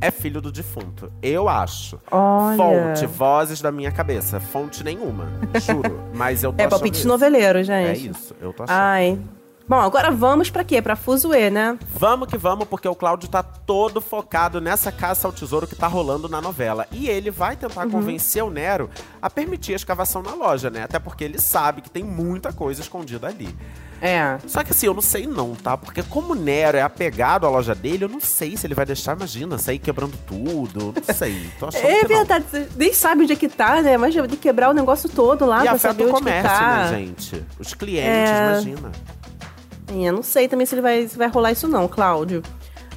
é 0.00 0.10
filho 0.10 0.40
do 0.40 0.50
defunto. 0.52 1.10
Eu 1.22 1.48
acho. 1.48 1.98
Olha. 2.10 2.56
Fonte, 2.56 3.06
vozes 3.06 3.60
da 3.60 3.70
minha 3.72 3.90
cabeça. 3.92 4.38
Fonte 4.40 4.82
nenhuma, 4.84 5.26
juro. 5.60 6.00
Mas 6.14 6.42
eu 6.42 6.52
tô 6.52 6.62
É 6.62 6.68
palpite 6.68 6.98
isso. 6.98 7.08
noveleiro, 7.08 7.58
É 7.60 7.64
gente. 7.64 8.10
isso, 8.10 8.34
eu 8.40 8.52
tô 8.52 8.62
achando. 8.64 8.76
Ai. 8.76 9.18
Bom, 9.68 9.80
agora 9.80 10.12
vamos 10.12 10.48
pra 10.48 10.62
quê? 10.62 10.80
Pra 10.80 10.94
Fuzue, 10.94 11.50
né? 11.50 11.76
Vamos 11.88 12.28
que 12.28 12.38
vamos, 12.38 12.68
porque 12.68 12.86
o 12.86 12.94
Cláudio 12.94 13.28
tá 13.28 13.42
todo 13.42 14.00
focado 14.00 14.60
nessa 14.60 14.92
caça 14.92 15.26
ao 15.26 15.32
tesouro 15.32 15.66
que 15.66 15.74
tá 15.74 15.88
rolando 15.88 16.28
na 16.28 16.40
novela. 16.40 16.86
E 16.92 17.08
ele 17.08 17.32
vai 17.32 17.56
tentar 17.56 17.84
Uhum. 17.86 17.90
convencer 17.90 18.44
o 18.44 18.48
Nero 18.50 18.88
a 19.20 19.28
permitir 19.28 19.72
a 19.72 19.76
escavação 19.76 20.22
na 20.22 20.34
loja, 20.34 20.70
né? 20.70 20.84
Até 20.84 21.00
porque 21.00 21.24
ele 21.24 21.40
sabe 21.40 21.80
que 21.82 21.90
tem 21.90 22.04
muita 22.04 22.52
coisa 22.52 22.80
escondida 22.80 23.26
ali. 23.26 23.48
É. 24.00 24.38
Só 24.46 24.62
que 24.62 24.72
assim, 24.72 24.86
eu 24.86 24.94
não 24.94 25.00
sei 25.00 25.26
não, 25.26 25.54
tá? 25.54 25.76
Porque 25.76 26.02
como 26.02 26.32
o 26.32 26.36
Nero 26.36 26.76
é 26.76 26.82
apegado 26.82 27.46
à 27.46 27.50
loja 27.50 27.74
dele, 27.74 28.04
eu 28.04 28.08
não 28.08 28.20
sei 28.20 28.56
se 28.56 28.66
ele 28.66 28.74
vai 28.74 28.84
deixar, 28.84 29.16
imagina, 29.16 29.56
sair 29.58 29.78
quebrando 29.78 30.16
tudo. 30.26 30.94
Não 31.06 31.14
sei. 31.14 31.48
Tô 31.58 31.66
achando 31.68 31.84
É 31.86 31.96
que 32.00 32.02
não. 32.12 32.18
verdade, 32.18 32.44
você 32.50 32.68
nem 32.76 32.92
sabe 32.92 33.22
onde 33.22 33.32
é 33.32 33.36
que 33.36 33.48
tá, 33.48 33.80
né? 33.82 33.96
Mas 33.96 34.12
de 34.14 34.36
quebrar 34.36 34.70
o 34.70 34.74
negócio 34.74 35.08
todo 35.08 35.46
lá 35.46 35.60
E 35.60 35.62
pra 35.64 35.72
afeta 35.72 36.04
o 36.04 36.10
comércio, 36.10 36.42
tá. 36.50 36.90
né, 36.90 36.98
gente? 36.98 37.44
Os 37.58 37.72
clientes, 37.74 38.06
É. 38.30 38.48
imagina. 38.50 38.92
É, 39.88 40.12
não 40.12 40.22
sei 40.22 40.48
também 40.48 40.66
se 40.66 40.74
ele 40.74 40.82
vai, 40.82 41.06
se 41.08 41.16
vai 41.16 41.28
rolar 41.28 41.52
isso 41.52 41.66
não, 41.68 41.86
Cláudio. 41.88 42.42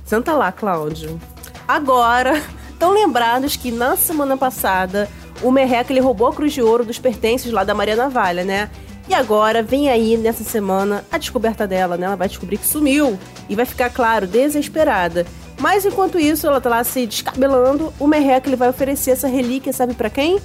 Senta 0.04 0.34
lá, 0.34 0.52
Cláudio. 0.52 1.20
Agora, 1.68 2.42
estão 2.74 2.92
lembrados 2.92 3.56
que 3.56 3.72
na 3.72 3.96
semana 3.96 4.36
passada 4.36 5.08
o 5.42 5.52
Merreca 5.52 5.94
ele 5.94 6.00
roubou 6.02 6.28
a 6.28 6.34
cruz 6.34 6.52
de 6.52 6.62
ouro 6.62 6.84
dos 6.84 6.98
pertences 7.00 7.52
lá 7.52 7.64
da 7.64 7.74
Maria 7.76 7.96
Navalha, 7.96 8.44
né? 8.44 8.70
E 9.10 9.14
agora 9.16 9.64
vem 9.64 9.90
aí 9.90 10.16
nessa 10.18 10.44
semana 10.44 11.04
a 11.12 11.18
descoberta 11.18 11.66
dela, 11.66 11.98
né? 11.98 12.06
Ela 12.06 12.16
vai 12.16 12.28
descobrir 12.28 12.58
que 12.58 12.68
sumiu 12.68 13.18
e 13.50 13.56
vai 13.56 13.66
ficar, 13.66 13.90
claro, 13.90 14.28
desesperada. 14.28 15.26
Mas 15.60 15.84
enquanto 15.84 16.20
isso, 16.20 16.46
ela 16.46 16.62
tá 16.62 16.70
lá 16.70 16.84
se 16.84 17.08
descabelando, 17.08 17.92
o 18.00 18.06
Merreca 18.06 18.48
ele 18.48 18.56
vai 18.56 18.70
oferecer 18.70 19.12
essa 19.12 19.28
relíquia, 19.28 19.74
sabe 19.74 19.96
pra 19.96 20.12
quem? 20.12 20.40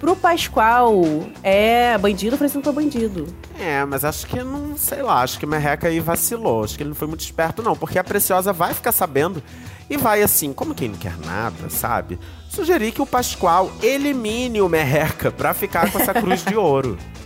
Pro 0.00 0.16
Pascoal. 0.16 1.02
É, 1.42 1.96
bandido 1.98 2.36
oferecendo 2.36 2.62
pra 2.62 2.72
bandido. 2.72 3.26
É, 3.60 3.84
mas 3.84 4.02
acho 4.02 4.26
que 4.26 4.42
não, 4.42 4.78
sei 4.78 5.02
lá, 5.02 5.22
acho 5.22 5.38
que 5.38 5.44
o 5.44 5.48
Merreca 5.48 5.88
aí 5.88 6.00
vacilou. 6.00 6.64
Acho 6.64 6.74
que 6.74 6.82
ele 6.82 6.90
não 6.90 6.96
foi 6.96 7.08
muito 7.08 7.20
esperto, 7.20 7.62
não. 7.62 7.76
Porque 7.76 7.98
a 7.98 8.04
Preciosa 8.04 8.50
vai 8.50 8.72
ficar 8.72 8.92
sabendo 8.92 9.42
e 9.90 9.96
vai 9.98 10.22
assim, 10.22 10.54
como 10.54 10.74
quem 10.74 10.88
não 10.88 10.98
quer 10.98 11.18
nada, 11.18 11.68
sabe? 11.68 12.18
Sugerir 12.48 12.92
que 12.92 13.02
o 13.02 13.06
Pascoal 13.06 13.70
elimine 13.82 14.62
o 14.62 14.70
Merreca 14.70 15.30
pra 15.30 15.52
ficar 15.52 15.92
com 15.92 15.98
essa 15.98 16.14
cruz 16.14 16.42
de 16.42 16.56
ouro. 16.56 16.96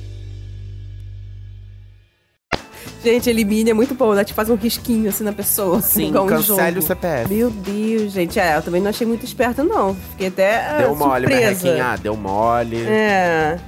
Gente, 3.03 3.29
elimine 3.29 3.71
é 3.71 3.73
muito 3.73 3.95
bom, 3.95 4.13
né? 4.13 4.23
Te 4.23 4.33
faz 4.33 4.49
um 4.49 4.55
risquinho 4.55 5.09
assim 5.09 5.23
na 5.23 5.33
pessoa. 5.33 5.79
assim, 5.79 6.11
Sim, 6.11 6.17
um 6.17 6.27
cancele 6.27 6.77
o 6.77 6.81
CPF. 6.81 7.33
Meu 7.33 7.49
Deus, 7.49 8.11
gente. 8.11 8.39
É, 8.39 8.55
eu 8.57 8.61
também 8.61 8.79
não 8.79 8.89
achei 8.89 9.07
muito 9.07 9.25
esperto, 9.25 9.63
não. 9.63 9.95
Fiquei 10.11 10.27
até 10.27 10.77
Deu 10.77 10.91
ah, 10.91 10.95
mole, 10.95 11.27
surpresa. 11.27 11.63
Merrequinha. 11.63 11.85
Ah, 11.85 11.95
deu 11.95 12.15
mole. 12.15 12.83
É. 12.83 13.59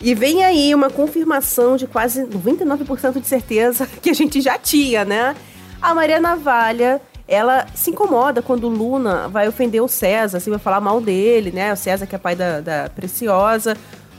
E 0.00 0.14
vem 0.14 0.44
aí 0.44 0.74
uma 0.74 0.90
confirmação 0.90 1.76
de 1.76 1.86
quase 1.86 2.24
99% 2.24 3.20
de 3.20 3.26
certeza 3.26 3.86
que 4.00 4.10
a 4.10 4.14
gente 4.14 4.40
já 4.40 4.58
tinha, 4.58 5.04
né? 5.04 5.34
A 5.80 5.92
Maria 5.92 6.20
Navalha, 6.20 7.00
ela 7.26 7.66
se 7.74 7.90
incomoda 7.90 8.42
quando 8.42 8.64
o 8.64 8.68
Luna 8.68 9.28
vai 9.28 9.48
ofender 9.48 9.82
o 9.82 9.88
César, 9.88 10.38
assim, 10.38 10.50
vai 10.50 10.58
falar 10.60 10.80
mal 10.80 11.00
dele, 11.00 11.50
né? 11.50 11.72
O 11.72 11.76
César, 11.76 12.06
que 12.06 12.14
é 12.14 12.18
pai 12.18 12.36
da, 12.36 12.60
da 12.60 12.90
Preciosa, 12.94 13.76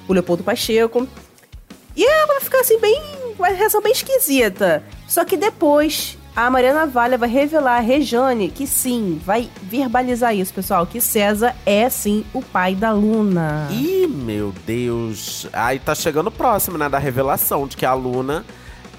o 0.07 0.13
Leopoldo 0.13 0.43
Pacheco. 0.43 1.07
E 1.95 2.03
ela 2.05 2.27
vai 2.27 2.41
ficar 2.41 2.59
assim, 2.59 2.79
bem. 2.79 3.22
Uma 3.37 3.49
reação 3.49 3.81
bem 3.81 3.91
esquisita. 3.91 4.83
Só 5.07 5.23
que 5.25 5.35
depois, 5.37 6.17
a 6.35 6.49
Maria 6.49 6.73
Navalha 6.73 7.17
vai 7.17 7.29
revelar 7.29 7.77
a 7.77 7.79
Rejane 7.79 8.49
que 8.49 8.65
sim, 8.65 9.21
vai 9.25 9.49
verbalizar 9.63 10.35
isso, 10.35 10.53
pessoal. 10.53 10.85
Que 10.85 10.99
César 11.01 11.55
é 11.65 11.89
sim 11.89 12.25
o 12.33 12.41
pai 12.41 12.75
da 12.75 12.91
Luna. 12.91 13.67
Ih, 13.71 14.07
meu 14.07 14.53
Deus. 14.65 15.47
Aí 15.53 15.79
tá 15.79 15.93
chegando 15.93 16.31
próximo, 16.31 16.77
né, 16.77 16.87
da 16.89 16.97
revelação 16.99 17.67
de 17.67 17.75
que 17.77 17.85
a 17.85 17.93
Luna 17.93 18.45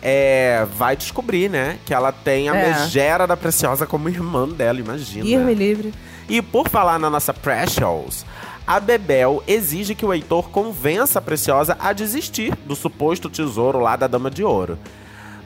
é, 0.02 0.66
vai 0.76 0.96
descobrir, 0.96 1.48
né? 1.48 1.78
Que 1.86 1.94
ela 1.94 2.12
tem 2.12 2.48
a 2.50 2.54
É. 2.54 2.70
megera 2.70 3.26
da 3.26 3.36
Preciosa 3.36 3.86
como 3.86 4.08
irmã 4.08 4.46
dela, 4.48 4.78
imagina. 4.78 5.26
Ir 5.26 5.38
me 5.38 5.54
livre. 5.54 5.94
E 6.28 6.40
por 6.42 6.68
falar 6.68 6.98
na 6.98 7.08
nossa 7.10 7.32
Precious, 7.32 8.24
a 8.66 8.80
Bebel 8.80 9.42
exige 9.46 9.94
que 9.94 10.04
o 10.06 10.12
Heitor 10.12 10.48
convença 10.50 11.18
a 11.18 11.22
Preciosa 11.22 11.76
a 11.78 11.92
desistir 11.92 12.54
do 12.66 12.74
suposto 12.74 13.28
tesouro 13.28 13.78
lá 13.78 13.96
da 13.96 14.06
Dama 14.06 14.30
de 14.30 14.42
Ouro. 14.44 14.78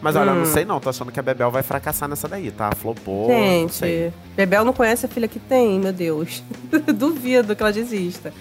Mas 0.01 0.15
olha, 0.15 0.31
eu 0.31 0.35
Hum. 0.35 0.39
não 0.41 0.47
sei 0.47 0.65
não, 0.65 0.79
tô 0.79 0.89
achando 0.89 1.11
que 1.11 1.19
a 1.19 1.23
Bebel 1.23 1.51
vai 1.51 1.63
fracassar 1.63 2.09
nessa 2.09 2.29
daí, 2.29 2.53
tá? 2.53 2.71
Flopou, 2.77 3.29
não. 3.29 3.35
Gente, 3.37 4.13
Bebel 4.37 4.65
não 4.65 4.73
conhece 4.73 5.07
a 5.07 5.09
filha 5.09 5.27
que 5.27 5.41
tem, 5.41 5.81
meu 5.81 5.93
Deus. 5.93 6.43
Duvido 6.95 7.57
que 7.57 7.63
ela 7.63 7.73
desista. 7.73 8.33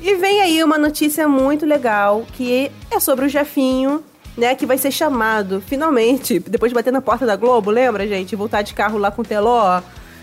E 0.00 0.16
vem 0.16 0.40
aí 0.40 0.64
uma 0.64 0.78
notícia 0.78 1.28
muito 1.28 1.64
legal, 1.64 2.24
que 2.32 2.72
é 2.90 2.98
sobre 2.98 3.26
o 3.26 3.28
Jefinho, 3.28 4.02
né? 4.36 4.54
Que 4.56 4.66
vai 4.66 4.78
ser 4.78 4.90
chamado, 4.90 5.62
finalmente, 5.64 6.40
depois 6.40 6.70
de 6.70 6.74
bater 6.74 6.92
na 6.92 7.00
porta 7.02 7.24
da 7.24 7.36
Globo, 7.36 7.70
lembra, 7.70 8.08
gente? 8.08 8.34
Voltar 8.34 8.62
de 8.62 8.74
carro 8.74 8.98
lá 8.98 9.10
com 9.12 9.22
o 9.22 9.24
Teló. 9.24 9.80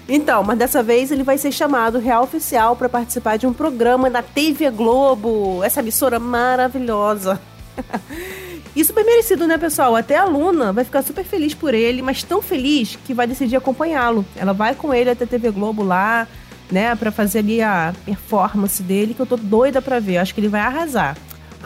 Então, 0.09 0.43
mas 0.43 0.57
dessa 0.57 0.81
vez 0.81 1.11
ele 1.11 1.23
vai 1.23 1.37
ser 1.37 1.51
chamado 1.51 1.99
real 1.99 2.23
oficial 2.23 2.75
para 2.75 2.87
participar 2.87 3.37
de 3.37 3.45
um 3.45 3.53
programa 3.53 4.09
da 4.09 4.21
TV 4.21 4.69
Globo, 4.71 5.61
essa 5.63 5.81
emissora 5.81 6.19
maravilhosa. 6.19 7.39
E 8.77 8.85
super 8.85 9.03
merecido, 9.03 9.47
né, 9.47 9.57
pessoal? 9.57 9.95
Até 9.95 10.15
a 10.15 10.25
Luna 10.25 10.71
vai 10.71 10.83
ficar 10.83 11.01
super 11.01 11.25
feliz 11.25 11.55
por 11.55 11.73
ele, 11.73 12.03
mas 12.03 12.21
tão 12.21 12.43
feliz 12.43 12.95
que 13.07 13.11
vai 13.11 13.25
decidir 13.25 13.55
acompanhá-lo. 13.55 14.23
Ela 14.35 14.53
vai 14.53 14.75
com 14.75 14.93
ele 14.93 15.09
até 15.09 15.23
a 15.23 15.27
TV 15.27 15.49
Globo 15.49 15.81
lá, 15.81 16.27
né, 16.71 16.95
pra 16.95 17.09
fazer 17.09 17.39
ali 17.39 17.59
a 17.59 17.91
performance 18.05 18.83
dele, 18.83 19.15
que 19.15 19.19
eu 19.19 19.25
tô 19.25 19.35
doida 19.35 19.81
pra 19.81 19.99
ver. 19.99 20.19
Acho 20.19 20.31
que 20.31 20.39
ele 20.39 20.47
vai 20.47 20.61
arrasar. 20.61 21.17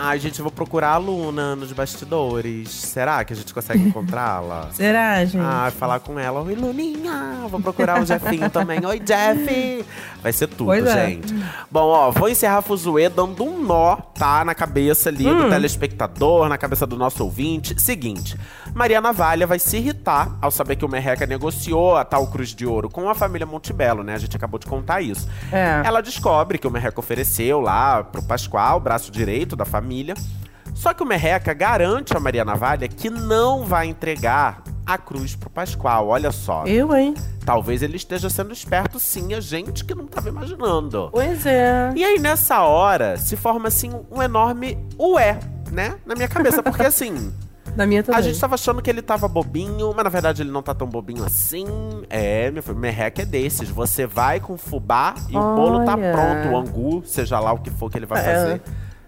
Ai, 0.04 0.18
gente, 0.20 0.40
eu 0.40 0.44
vou 0.44 0.52
procurar 0.52 0.94
a 0.94 0.98
Luna 0.98 1.56
nos 1.56 1.72
bastidores. 1.74 2.72
Será 2.72 3.24
que 3.24 3.34
a 3.34 3.36
gente 3.36 3.54
consegue 3.54 3.84
encontrá-la? 3.88 4.70
Será, 4.74 5.24
gente? 5.24 5.38
Ah, 5.40 5.72
falar 5.78 6.00
com 6.00 6.18
ela. 6.18 6.42
Oi, 6.42 6.56
Luninha. 6.56 7.46
Vou 7.48 7.62
procurar 7.62 8.02
o 8.02 8.06
Jeffinho 8.06 8.50
também. 8.50 8.84
Oi, 8.84 9.00
Jeff. 9.00 9.86
Vai 10.24 10.34
ser 10.34 10.48
tudo, 10.48 10.66
Pois 10.66 10.86
é. 10.88 11.06
gente. 11.08 11.32
Bom, 11.70 11.82
ó, 11.88 12.10
vou 12.10 12.28
encerrar 12.28 12.58
a 12.58 12.62
Fuzuê 12.64 13.10
dando 13.10 13.44
um 13.44 13.62
nó, 13.64 13.96
tá? 13.96 14.44
Na 14.44 14.56
cabeça 14.56 15.10
ali 15.10 15.28
Hum. 15.28 15.44
do 15.44 15.50
telespectador, 15.50 16.50
na 16.50 16.58
cabeça 16.58 16.88
do 16.88 16.98
nosso 16.98 17.24
ouvinte. 17.24 17.80
Seguinte, 17.80 18.36
Maria 18.74 19.02
Navalha 19.02 19.46
vai 19.46 19.60
se 19.60 19.78
irritar 19.78 20.38
ao 20.42 20.50
saber 20.50 20.76
que 20.76 20.86
o 20.86 20.90
Merreca 20.90 21.26
negociou 21.26 21.98
a 21.98 22.06
tal 22.06 22.28
Cruz 22.28 22.50
de 22.56 22.66
Ouro 22.66 22.90
com 22.90 23.10
a 23.10 23.16
família 23.16 23.46
Montebello, 23.46 24.04
né? 24.04 24.14
A 24.14 24.18
gente 24.18 24.36
acabou 24.36 24.60
de 24.60 24.66
contar 24.66 25.02
isso. 25.02 25.28
É. 25.52 25.82
Ela 25.86 26.02
descobre 26.02 26.58
que 26.58 26.68
o 26.68 26.72
Merreca 26.72 27.00
ofereceu 27.00 27.60
lá 27.60 28.04
pro 28.04 28.24
Pascoal, 28.24 28.78
o 28.78 28.80
braço 28.80 29.12
direito 29.12 29.56
da 29.56 29.66
família. 29.66 30.16
Só 30.74 30.94
que 30.94 31.04
o 31.04 31.06
Merreca 31.06 31.54
garante 31.54 32.16
a 32.16 32.20
Maria 32.20 32.46
Navalha 32.46 32.88
que 32.88 33.10
não 33.10 33.66
vai 33.66 33.88
entregar 33.88 34.64
a 34.86 34.98
cruz 34.98 35.36
pro 35.36 35.50
Pascoal. 35.50 36.08
Olha 36.08 36.32
só. 36.32 36.66
Eu, 36.66 36.96
hein? 36.96 37.14
Talvez 37.46 37.82
ele 37.82 37.98
esteja 37.98 38.30
sendo 38.30 38.54
esperto 38.54 39.00
sim, 39.00 39.34
a 39.34 39.40
gente 39.40 39.84
que 39.84 39.94
não 39.94 40.08
tava 40.08 40.30
imaginando. 40.30 41.10
Pois 41.12 41.46
é. 41.46 41.92
E 41.96 42.04
aí, 42.04 42.20
nessa 42.20 42.62
hora, 42.62 43.18
se 43.18 43.36
forma 43.36 43.68
assim 43.68 43.92
um 44.10 44.22
enorme 44.22 44.78
ué, 44.98 45.40
né? 45.72 45.96
Na 46.06 46.16
minha 46.16 46.28
cabeça. 46.28 46.64
Porque 46.64 46.84
assim. 46.84 47.34
Na 47.76 47.86
minha 47.86 48.04
também. 48.04 48.20
A 48.20 48.22
gente 48.24 48.40
tava 48.40 48.56
achando 48.56 48.82
que 48.82 48.90
ele 48.90 49.02
tava 49.02 49.28
bobinho, 49.28 49.94
mas 49.96 50.04
na 50.04 50.10
verdade 50.10 50.42
ele 50.42 50.52
não 50.52 50.62
tá 50.62 50.74
tão 50.74 50.88
bobinho 50.88 51.24
assim. 51.24 51.66
É, 52.10 52.52
meu 52.52 52.62
filho, 52.62 52.76
merreca 52.76 53.22
é 53.22 53.26
desses. 53.26 53.70
Você 53.70 54.06
vai 54.06 54.40
com 54.40 54.58
fubá 54.58 55.16
e 55.30 55.38
o 55.38 55.56
bolo 55.56 55.86
tá 55.86 55.94
Olha. 55.96 56.12
pronto, 56.12 56.50
o 56.54 56.58
angu, 56.58 57.04
seja 57.06 57.40
lá 57.40 57.54
o 57.54 57.60
que 57.60 57.70
for 57.70 57.90
que 57.90 57.98
ele 57.98 58.06
vai 58.06 58.20
É. 58.22 58.24
fazer. 58.24 58.62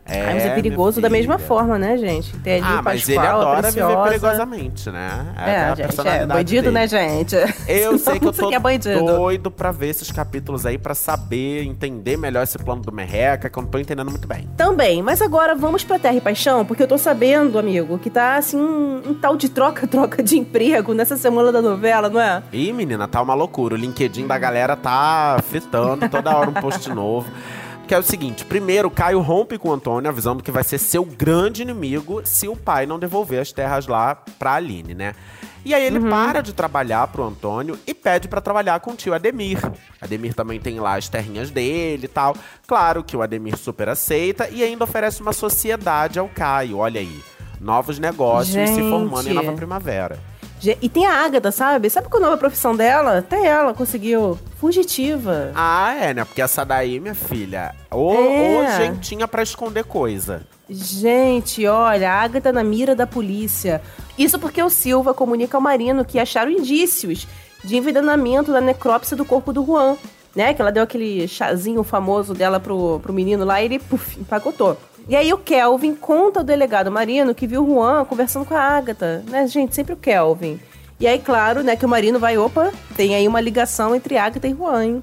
É, 0.05 0.21
Ah, 0.21 0.33
mas 0.33 0.45
é 0.45 0.49
perigoso 0.55 0.99
da 0.99 1.09
mesma 1.09 1.39
forma, 1.39 1.77
né, 1.79 1.97
gente? 1.97 2.35
Tem 2.39 2.55
ali 2.55 2.63
Ah, 2.65 2.79
o 2.81 2.83
mas 2.83 3.07
ele 3.07 3.17
Pascoal, 3.17 3.41
adora 3.41 3.71
viver 3.71 3.97
perigosamente, 4.03 4.89
né? 4.91 5.25
É, 5.37 5.55
a 5.57 5.75
gente, 5.75 6.07
é 6.07 6.25
bandido, 6.25 6.63
dele. 6.63 6.73
né, 6.73 6.87
gente? 6.87 7.35
Eu 7.67 7.97
sei 7.97 8.19
que 8.19 8.27
eu 8.27 8.33
tô 8.33 8.49
que 8.49 8.55
é 8.55 8.59
doido 9.01 9.49
pra 9.49 9.71
ver 9.71 9.89
esses 9.89 10.11
capítulos 10.11 10.65
aí, 10.65 10.77
pra 10.77 10.93
saber, 10.93 11.63
entender 11.63 12.17
melhor 12.17 12.43
esse 12.43 12.57
plano 12.57 12.81
do 12.81 12.91
Merreca, 12.91 13.49
que 13.49 13.57
eu 13.57 13.63
não 13.63 13.69
tô 13.69 13.77
entendendo 13.77 14.09
muito 14.11 14.27
bem. 14.27 14.47
Também, 14.57 15.01
mas 15.01 15.21
agora 15.21 15.55
vamos 15.55 15.83
pra 15.83 15.97
Terra 15.97 16.15
e 16.15 16.21
Paixão, 16.21 16.65
porque 16.65 16.83
eu 16.83 16.87
tô 16.87 16.97
sabendo, 16.97 17.57
amigo, 17.57 17.97
que 17.97 18.09
tá 18.09 18.35
assim 18.35 18.57
um, 18.57 19.01
um 19.07 19.13
tal 19.13 19.37
de 19.37 19.47
troca-troca 19.47 20.21
de 20.23 20.37
emprego 20.37 20.93
nessa 20.93 21.15
semana 21.15 21.51
da 21.51 21.61
novela, 21.61 22.09
não 22.09 22.19
é? 22.19 22.43
Ih, 22.51 22.73
menina, 22.73 23.07
tá 23.07 23.21
uma 23.21 23.33
loucura. 23.33 23.75
O 23.75 23.77
LinkedIn 23.77 24.27
da 24.27 24.37
galera 24.37 24.75
tá 24.75 25.37
fritando 25.49 26.09
toda 26.09 26.35
hora 26.35 26.49
um 26.49 26.53
post 26.53 26.89
novo. 26.91 27.29
Que 27.87 27.93
é 27.93 27.99
o 27.99 28.03
seguinte: 28.03 28.45
primeiro, 28.45 28.89
Caio 28.89 29.19
rompe 29.19 29.57
com 29.57 29.69
o 29.69 29.73
Antônio, 29.73 30.09
avisando 30.09 30.43
que 30.43 30.51
vai 30.51 30.63
ser 30.63 30.77
seu 30.77 31.03
grande 31.03 31.61
inimigo 31.61 32.21
se 32.25 32.47
o 32.47 32.55
pai 32.55 32.85
não 32.85 32.99
devolver 32.99 33.41
as 33.41 33.51
terras 33.51 33.87
lá 33.87 34.15
pra 34.39 34.53
Aline, 34.53 34.93
né? 34.93 35.13
E 35.65 35.73
aí 35.73 35.85
ele 35.85 35.99
para 36.09 36.41
de 36.41 36.51
trabalhar 36.51 37.07
pro 37.07 37.23
Antônio 37.23 37.79
e 37.87 37.93
pede 37.93 38.27
pra 38.27 38.41
trabalhar 38.41 38.81
com 38.81 38.91
o 38.91 38.95
tio 38.95 39.13
Ademir. 39.13 39.59
Ademir 40.01 40.33
também 40.33 40.59
tem 40.59 40.77
lá 40.79 40.97
as 40.97 41.07
terrinhas 41.07 41.49
dele 41.49 42.05
e 42.05 42.09
tal. 42.09 42.35
Claro 42.67 43.01
que 43.01 43.15
o 43.15 43.21
Ademir 43.21 43.57
super 43.57 43.87
aceita 43.87 44.49
e 44.49 44.61
ainda 44.61 44.83
oferece 44.83 45.21
uma 45.21 45.31
sociedade 45.31 46.19
ao 46.19 46.27
Caio. 46.27 46.79
Olha 46.79 46.99
aí. 46.99 47.23
Novos 47.61 47.97
negócios 47.97 48.69
se 48.71 48.81
formando 48.89 49.21
em 49.21 49.33
Gente. 49.33 49.35
Nova 49.35 49.53
Primavera. 49.53 50.19
E 50.81 50.87
tem 50.89 51.05
a 51.05 51.23
Agatha, 51.25 51.51
sabe? 51.51 51.89
Sabe 51.89 52.07
qual 52.09 52.21
é 52.21 52.25
a 52.25 52.29
nova 52.29 52.37
profissão 52.39 52.75
dela? 52.75 53.17
Até 53.19 53.45
ela 53.47 53.73
conseguiu. 53.73 54.37
Fugitiva. 54.59 55.51
Ah, 55.55 55.93
é, 55.93 56.13
né? 56.13 56.23
Porque 56.25 56.41
essa 56.41 56.63
daí, 56.63 56.99
minha 56.99 57.15
filha, 57.15 57.75
ô, 57.91 58.13
É. 58.15 58.77
gentinha 58.77 59.27
pra 59.27 59.43
esconder 59.43 59.83
coisa. 59.83 60.41
Gente, 60.69 61.67
olha, 61.67 62.11
a 62.11 62.21
Agatha 62.21 62.51
na 62.51 62.63
mira 62.63 62.95
da 62.95 63.05
polícia. 63.05 63.81
Isso 64.17 64.39
porque 64.39 64.61
o 64.63 64.69
Silva 64.69 65.13
comunica 65.13 65.57
ao 65.57 65.61
Marino 65.61 66.05
que 66.05 66.17
acharam 66.19 66.51
indícios 66.51 67.27
de 67.63 67.75
envenenamento 67.77 68.51
da 68.51 68.61
necrópsia 68.61 69.17
do 69.17 69.25
corpo 69.25 69.51
do 69.51 69.65
Juan. 69.65 69.97
Né? 70.35 70.51
Que 70.53 70.61
ela 70.61 70.71
deu 70.71 70.81
aquele 70.81 71.27
chazinho 71.27 71.83
famoso 71.83 72.33
dela 72.33 72.59
pro, 72.59 72.99
pro 73.01 73.13
menino 73.13 73.45
lá 73.45 73.61
e 73.61 73.65
ele, 73.65 73.79
puf, 73.79 74.19
empacotou. 74.19 74.75
E 75.07 75.15
aí 75.15 75.33
o 75.33 75.37
Kelvin 75.37 75.95
conta 75.95 76.39
ao 76.39 76.43
delegado 76.43 76.91
Marino 76.91 77.35
que 77.35 77.47
viu 77.47 77.63
o 77.63 77.67
Juan 77.67 78.05
conversando 78.05 78.45
com 78.45 78.55
a 78.55 78.61
Agatha. 78.61 79.23
Né, 79.29 79.47
gente? 79.47 79.75
Sempre 79.75 79.93
o 79.93 79.97
Kelvin. 79.97 80.59
E 80.99 81.07
aí, 81.07 81.19
claro, 81.19 81.63
né, 81.63 81.75
que 81.75 81.85
o 81.85 81.89
Marino 81.89 82.19
vai, 82.19 82.37
opa, 82.37 82.71
tem 82.95 83.15
aí 83.15 83.27
uma 83.27 83.41
ligação 83.41 83.93
entre 83.95 84.17
Agatha 84.17 84.47
e 84.47 84.53
Juan, 84.53 84.85
hein? 84.85 85.01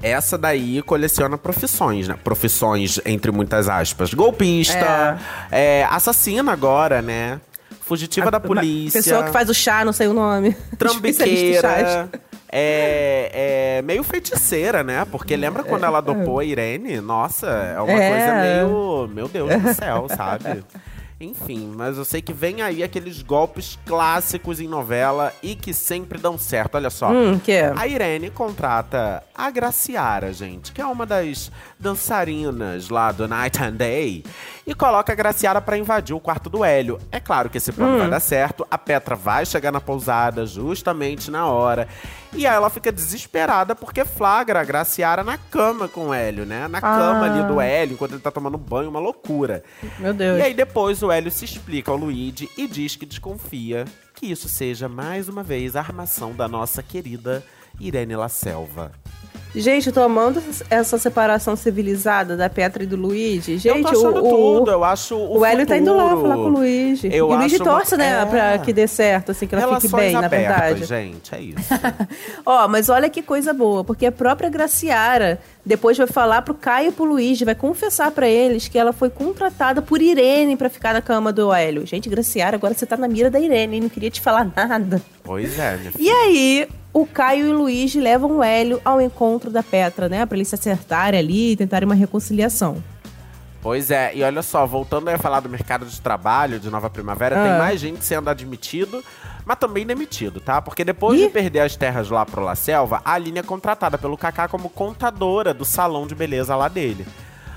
Essa 0.00 0.38
daí 0.38 0.80
coleciona 0.82 1.36
profissões, 1.36 2.06
né? 2.06 2.14
Profissões, 2.22 3.00
entre 3.04 3.32
muitas 3.32 3.68
aspas. 3.68 4.14
Golpista, 4.14 5.18
é, 5.50 5.84
assassina 5.90 6.52
agora, 6.52 7.02
né? 7.02 7.40
Fugitiva 7.80 8.30
da 8.30 8.38
polícia. 8.38 9.02
Pessoa 9.02 9.24
que 9.24 9.32
faz 9.32 9.48
o 9.50 9.54
chá, 9.54 9.84
não 9.84 9.92
sei 9.92 10.06
o 10.06 10.14
nome. 10.14 10.56
Trambiqueira. 10.78 12.08
É, 12.54 13.78
é 13.78 13.82
meio 13.82 14.02
feiticeira, 14.02 14.84
né? 14.84 15.06
Porque 15.10 15.34
lembra 15.34 15.62
quando 15.64 15.84
ela 15.84 16.02
dopou 16.02 16.38
a 16.38 16.44
Irene? 16.44 17.00
Nossa, 17.00 17.46
é 17.48 17.80
uma 17.80 17.92
É. 17.92 18.10
coisa 18.10 18.34
meio. 18.42 19.08
Meu 19.08 19.26
Deus 19.26 19.62
do 19.62 19.72
céu, 19.74 20.06
sabe? 20.14 20.62
Enfim, 21.24 21.72
mas 21.76 21.96
eu 21.96 22.04
sei 22.04 22.20
que 22.20 22.32
vem 22.32 22.62
aí 22.62 22.82
aqueles 22.82 23.22
golpes 23.22 23.78
clássicos 23.86 24.60
em 24.60 24.68
novela 24.68 25.32
e 25.42 25.54
que 25.54 25.72
sempre 25.72 26.18
dão 26.18 26.36
certo. 26.36 26.74
Olha 26.74 26.90
só. 26.90 27.10
Hum, 27.10 27.38
que 27.38 27.52
é? 27.52 27.72
A 27.76 27.86
Irene 27.86 28.30
contrata 28.30 29.22
a 29.34 29.50
Graciara, 29.50 30.32
gente, 30.32 30.72
que 30.72 30.80
é 30.80 30.86
uma 30.86 31.06
das 31.06 31.50
dançarinas 31.78 32.88
lá 32.88 33.12
do 33.12 33.26
Night 33.26 33.62
and 33.62 33.72
Day, 33.72 34.24
e 34.66 34.74
coloca 34.74 35.12
a 35.12 35.16
Graciara 35.16 35.60
pra 35.60 35.76
invadir 35.76 36.14
o 36.14 36.20
quarto 36.20 36.48
do 36.48 36.64
Hélio. 36.64 36.98
É 37.10 37.18
claro 37.18 37.50
que 37.50 37.58
esse 37.58 37.72
plano 37.72 37.98
vai 37.98 38.08
dar 38.08 38.20
certo, 38.20 38.66
a 38.70 38.78
Petra 38.78 39.16
vai 39.16 39.44
chegar 39.44 39.72
na 39.72 39.80
pousada 39.80 40.46
justamente 40.46 41.30
na 41.30 41.46
hora. 41.46 41.88
E 42.34 42.46
aí 42.46 42.54
ela 42.54 42.70
fica 42.70 42.90
desesperada 42.90 43.74
porque 43.74 44.04
flagra 44.04 44.60
a 44.60 44.64
Graciara 44.64 45.22
na 45.22 45.36
cama 45.36 45.86
com 45.86 46.08
o 46.08 46.14
Hélio, 46.14 46.46
né? 46.46 46.66
Na 46.68 46.80
cama 46.80 47.26
ali 47.26 47.42
do 47.46 47.60
Hélio, 47.60 47.94
enquanto 47.94 48.12
ele 48.12 48.20
tá 48.20 48.30
tomando 48.30 48.56
banho, 48.56 48.88
uma 48.88 49.00
loucura. 49.00 49.62
Meu 49.98 50.14
Deus. 50.14 50.38
E 50.38 50.42
aí 50.42 50.54
depois 50.54 51.02
o 51.02 51.11
Hélio 51.12 51.30
se 51.30 51.44
explica 51.44 51.90
ao 51.90 51.96
Luigi 51.96 52.50
e 52.56 52.66
diz 52.66 52.96
que 52.96 53.04
desconfia 53.04 53.84
que 54.14 54.26
isso 54.26 54.48
seja 54.48 54.88
mais 54.88 55.28
uma 55.28 55.42
vez 55.42 55.76
a 55.76 55.80
armação 55.80 56.34
da 56.34 56.48
nossa 56.48 56.82
querida 56.82 57.44
Irene 57.78 58.16
La 58.16 58.28
Selva. 58.28 59.01
Gente, 59.54 59.92
tomando 59.92 60.42
essa 60.70 60.96
separação 60.96 61.54
civilizada 61.56 62.36
da 62.36 62.48
Petra 62.48 62.82
e 62.82 62.86
do 62.86 62.96
Luigi, 62.96 63.58
gente, 63.58 63.66
eu 63.76 63.82
tô 63.82 63.88
achando 63.88 64.24
o, 64.26 64.30
tudo, 64.60 64.70
eu 64.70 64.82
acho 64.82 65.14
o, 65.14 65.40
o 65.40 65.44
Hélio 65.44 65.66
tá 65.66 65.76
indo 65.76 65.94
lá 65.94 66.08
falar 66.10 66.36
com 66.36 66.44
o 66.44 66.48
Luigi. 66.48 67.08
Eu 67.08 67.12
e 67.30 67.34
o 67.34 67.36
Luigi 67.36 67.58
torce, 67.58 67.94
uma- 67.94 67.98
né, 68.02 68.22
é. 68.22 68.24
pra 68.26 68.58
que 68.58 68.72
dê 68.72 68.86
certo, 68.86 69.32
assim, 69.32 69.46
que 69.46 69.54
ela 69.54 69.64
Relações 69.64 69.90
fique 69.90 70.02
bem, 70.02 70.12
na 70.12 70.24
abertas, 70.26 70.78
verdade. 70.78 70.84
gente, 70.86 71.34
é 71.34 71.40
isso. 71.40 71.68
Ó, 72.46 72.66
mas 72.66 72.88
olha 72.88 73.10
que 73.10 73.20
coisa 73.20 73.52
boa, 73.52 73.84
porque 73.84 74.06
a 74.06 74.12
própria 74.12 74.48
Graciara 74.48 75.38
depois 75.64 75.98
vai 75.98 76.06
falar 76.06 76.40
pro 76.42 76.54
Caio 76.54 76.88
e 76.88 76.92
pro 76.92 77.04
Luigi, 77.04 77.44
vai 77.44 77.54
confessar 77.54 78.10
pra 78.10 78.26
eles 78.26 78.68
que 78.68 78.78
ela 78.78 78.92
foi 78.92 79.10
contratada 79.10 79.82
por 79.82 80.00
Irene 80.00 80.56
pra 80.56 80.70
ficar 80.70 80.94
na 80.94 81.02
cama 81.02 81.30
do 81.32 81.52
Hélio. 81.52 81.86
Gente, 81.86 82.08
Graciara, 82.08 82.56
agora 82.56 82.72
você 82.74 82.86
tá 82.86 82.96
na 82.96 83.06
mira 83.06 83.30
da 83.30 83.38
Irene, 83.38 83.80
não 83.80 83.88
queria 83.90 84.10
te 84.10 84.20
falar 84.20 84.48
nada. 84.56 85.00
pois 85.22 85.58
é, 85.58 85.76
minha 85.76 85.92
filha. 85.92 86.02
E 86.04 86.10
aí, 86.10 86.68
o 86.92 87.06
Caio 87.06 87.46
e 87.46 87.50
o 87.50 87.56
Luigi 87.58 88.00
levam 88.00 88.38
o 88.38 88.42
Hélio 88.42 88.80
ao 88.84 89.00
encontro 89.00 89.50
da 89.50 89.62
Petra, 89.62 90.08
né? 90.08 90.26
Pra 90.26 90.36
eles 90.36 90.48
se 90.48 90.54
acertarem 90.54 91.18
ali 91.18 91.52
e 91.52 91.56
tentarem 91.56 91.86
uma 91.86 91.94
reconciliação. 91.94 92.82
Pois 93.62 93.92
é, 93.92 94.10
e 94.14 94.24
olha 94.24 94.42
só, 94.42 94.66
voltando 94.66 95.08
a 95.08 95.16
falar 95.16 95.38
do 95.38 95.48
mercado 95.48 95.86
de 95.86 96.00
trabalho 96.00 96.58
de 96.58 96.68
Nova 96.68 96.90
Primavera, 96.90 97.36
tem 97.36 97.52
Ah. 97.52 97.58
mais 97.58 97.78
gente 97.80 98.04
sendo 98.04 98.28
admitido, 98.28 99.04
mas 99.46 99.56
também 99.56 99.86
demitido, 99.86 100.40
tá? 100.40 100.60
Porque 100.60 100.84
depois 100.84 101.18
Ih. 101.20 101.26
de 101.26 101.30
perder 101.30 101.60
as 101.60 101.76
terras 101.76 102.10
lá 102.10 102.26
pro 102.26 102.42
La 102.42 102.56
Selva, 102.56 103.00
a 103.04 103.12
Aline 103.12 103.38
é 103.38 103.42
contratada 103.42 103.96
pelo 103.96 104.18
Kaká 104.18 104.48
como 104.48 104.68
contadora 104.68 105.54
do 105.54 105.64
salão 105.64 106.08
de 106.08 106.14
beleza 106.14 106.56
lá 106.56 106.66
dele. 106.66 107.06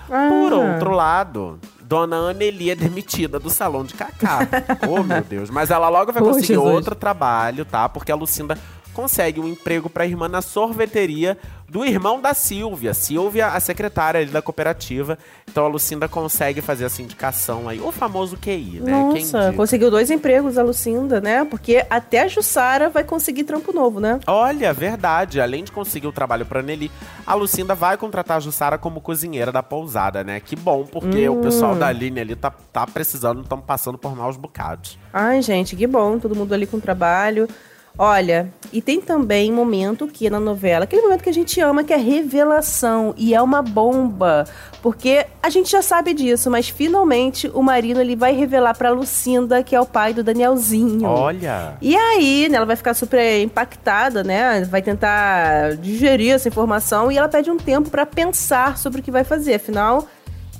Por 0.07 0.53
Ah. 0.53 0.73
outro 0.73 0.91
lado, 0.91 1.59
Dona 1.81 2.15
Anneli 2.17 2.69
é 2.69 2.75
demitida 2.75 3.39
do 3.39 3.49
salão 3.49 3.83
de 3.83 3.95
Kaká. 3.95 4.39
oh, 4.87 5.01
meu 5.01 5.23
Deus. 5.23 5.49
Mas 5.49 5.71
ela 5.71 5.89
logo 5.89 6.11
vai 6.13 6.21
conseguir 6.21 6.47
Jesus. 6.49 6.63
outro 6.75 6.93
trabalho, 6.93 7.65
tá? 7.65 7.89
Porque 7.89 8.11
a 8.11 8.15
Lucinda 8.15 8.55
consegue 8.95 9.39
um 9.39 9.47
emprego 9.47 9.89
pra 9.89 10.05
irmã 10.05 10.29
na 10.29 10.41
sorveteria 10.41 11.37
do 11.67 11.83
irmão 11.83 12.21
da 12.21 12.33
Silvia. 12.33 12.93
Silvia, 12.93 13.47
a 13.47 13.59
secretária 13.59 14.21
ali 14.21 14.29
da 14.29 14.41
cooperativa. 14.41 15.17
Então 15.49 15.65
a 15.65 15.67
Lucinda 15.67 16.07
consegue 16.07 16.61
fazer 16.61 16.85
essa 16.85 17.01
indicação 17.01 17.67
aí. 17.67 17.79
O 17.81 17.91
famoso 17.91 18.37
QI, 18.37 18.79
né? 18.81 18.91
Nossa, 18.91 19.51
conseguiu 19.53 19.91
dois 19.91 20.09
empregos 20.09 20.57
a 20.57 20.63
Lucinda, 20.63 21.19
né? 21.19 21.43
Porque 21.43 21.85
até 21.89 22.21
a 22.21 22.27
Jussara 22.27 22.89
vai 22.89 23.03
conseguir 23.03 23.43
trampo 23.43 23.73
novo, 23.73 23.99
né? 23.99 24.19
Olha, 24.27 24.73
verdade. 24.73 25.41
Além 25.41 25.63
de 25.63 25.71
conseguir 25.71 26.07
o 26.07 26.11
trabalho 26.11 26.45
pra 26.45 26.61
Nelly, 26.61 26.89
a 27.25 27.33
Lucinda 27.33 27.75
vai 27.75 27.97
contratar 27.97 28.37
a 28.37 28.39
Jussara 28.39 28.77
como 28.77 29.01
cozinheira 29.01 29.51
da 29.51 29.63
pousada, 29.63 30.23
né? 30.23 30.39
Que 30.39 30.55
bom, 30.55 30.85
porque 30.85 31.27
o 31.27 31.41
pessoal 31.41 31.75
da 31.75 31.87
Aline 31.87 32.21
ali 32.21 32.35
tá, 32.35 32.51
tá 32.71 32.85
precisando, 32.85 33.41
estão 33.41 33.59
passando 33.59 33.97
por 33.97 34.15
maus 34.15 34.37
bocados. 34.37 34.97
Ai, 35.11 35.41
gente, 35.41 35.75
que 35.75 35.87
bom, 35.87 36.19
todo 36.19 36.35
mundo 36.35 36.53
ali 36.53 36.65
com 36.67 36.79
trabalho. 36.79 37.49
Olha, 37.97 38.49
e 38.73 38.81
tem 38.81 38.99
também 38.99 39.51
momento 39.51 40.07
que 40.07 40.29
na 40.29 40.39
novela, 40.39 40.83
aquele 40.83 41.01
momento 41.01 41.23
que 41.23 41.29
a 41.29 41.33
gente 41.33 41.61
ama, 41.61 41.83
que 41.83 41.93
é 41.93 41.97
revelação, 41.97 43.13
e 43.17 43.33
é 43.33 43.41
uma 43.41 43.61
bomba, 43.61 44.45
porque 44.81 45.25
a 45.41 45.49
gente 45.49 45.71
já 45.71 45.81
sabe 45.81 46.13
disso, 46.13 46.51
mas 46.51 46.67
finalmente 46.67 47.49
o 47.53 47.61
Marino 47.61 48.01
ele 48.01 48.15
vai 48.15 48.33
revelar 48.33 48.75
pra 48.77 48.91
Lucinda 48.91 49.63
que 49.63 49.75
é 49.75 49.79
o 49.79 49.85
pai 49.85 50.13
do 50.13 50.23
Danielzinho. 50.23 51.07
Olha. 51.07 51.77
E 51.81 51.95
aí, 51.95 52.49
né, 52.49 52.57
ela 52.57 52.65
vai 52.65 52.75
ficar 52.75 52.93
super 52.93 53.41
impactada, 53.41 54.23
né? 54.23 54.65
Vai 54.65 54.81
tentar 54.81 55.75
digerir 55.77 56.33
essa 56.33 56.47
informação 56.47 57.11
e 57.11 57.17
ela 57.17 57.29
pede 57.29 57.49
um 57.49 57.57
tempo 57.57 57.89
pra 57.89 58.05
pensar 58.05 58.77
sobre 58.77 58.99
o 58.99 59.03
que 59.03 59.11
vai 59.11 59.23
fazer. 59.23 59.55
Afinal, 59.55 60.05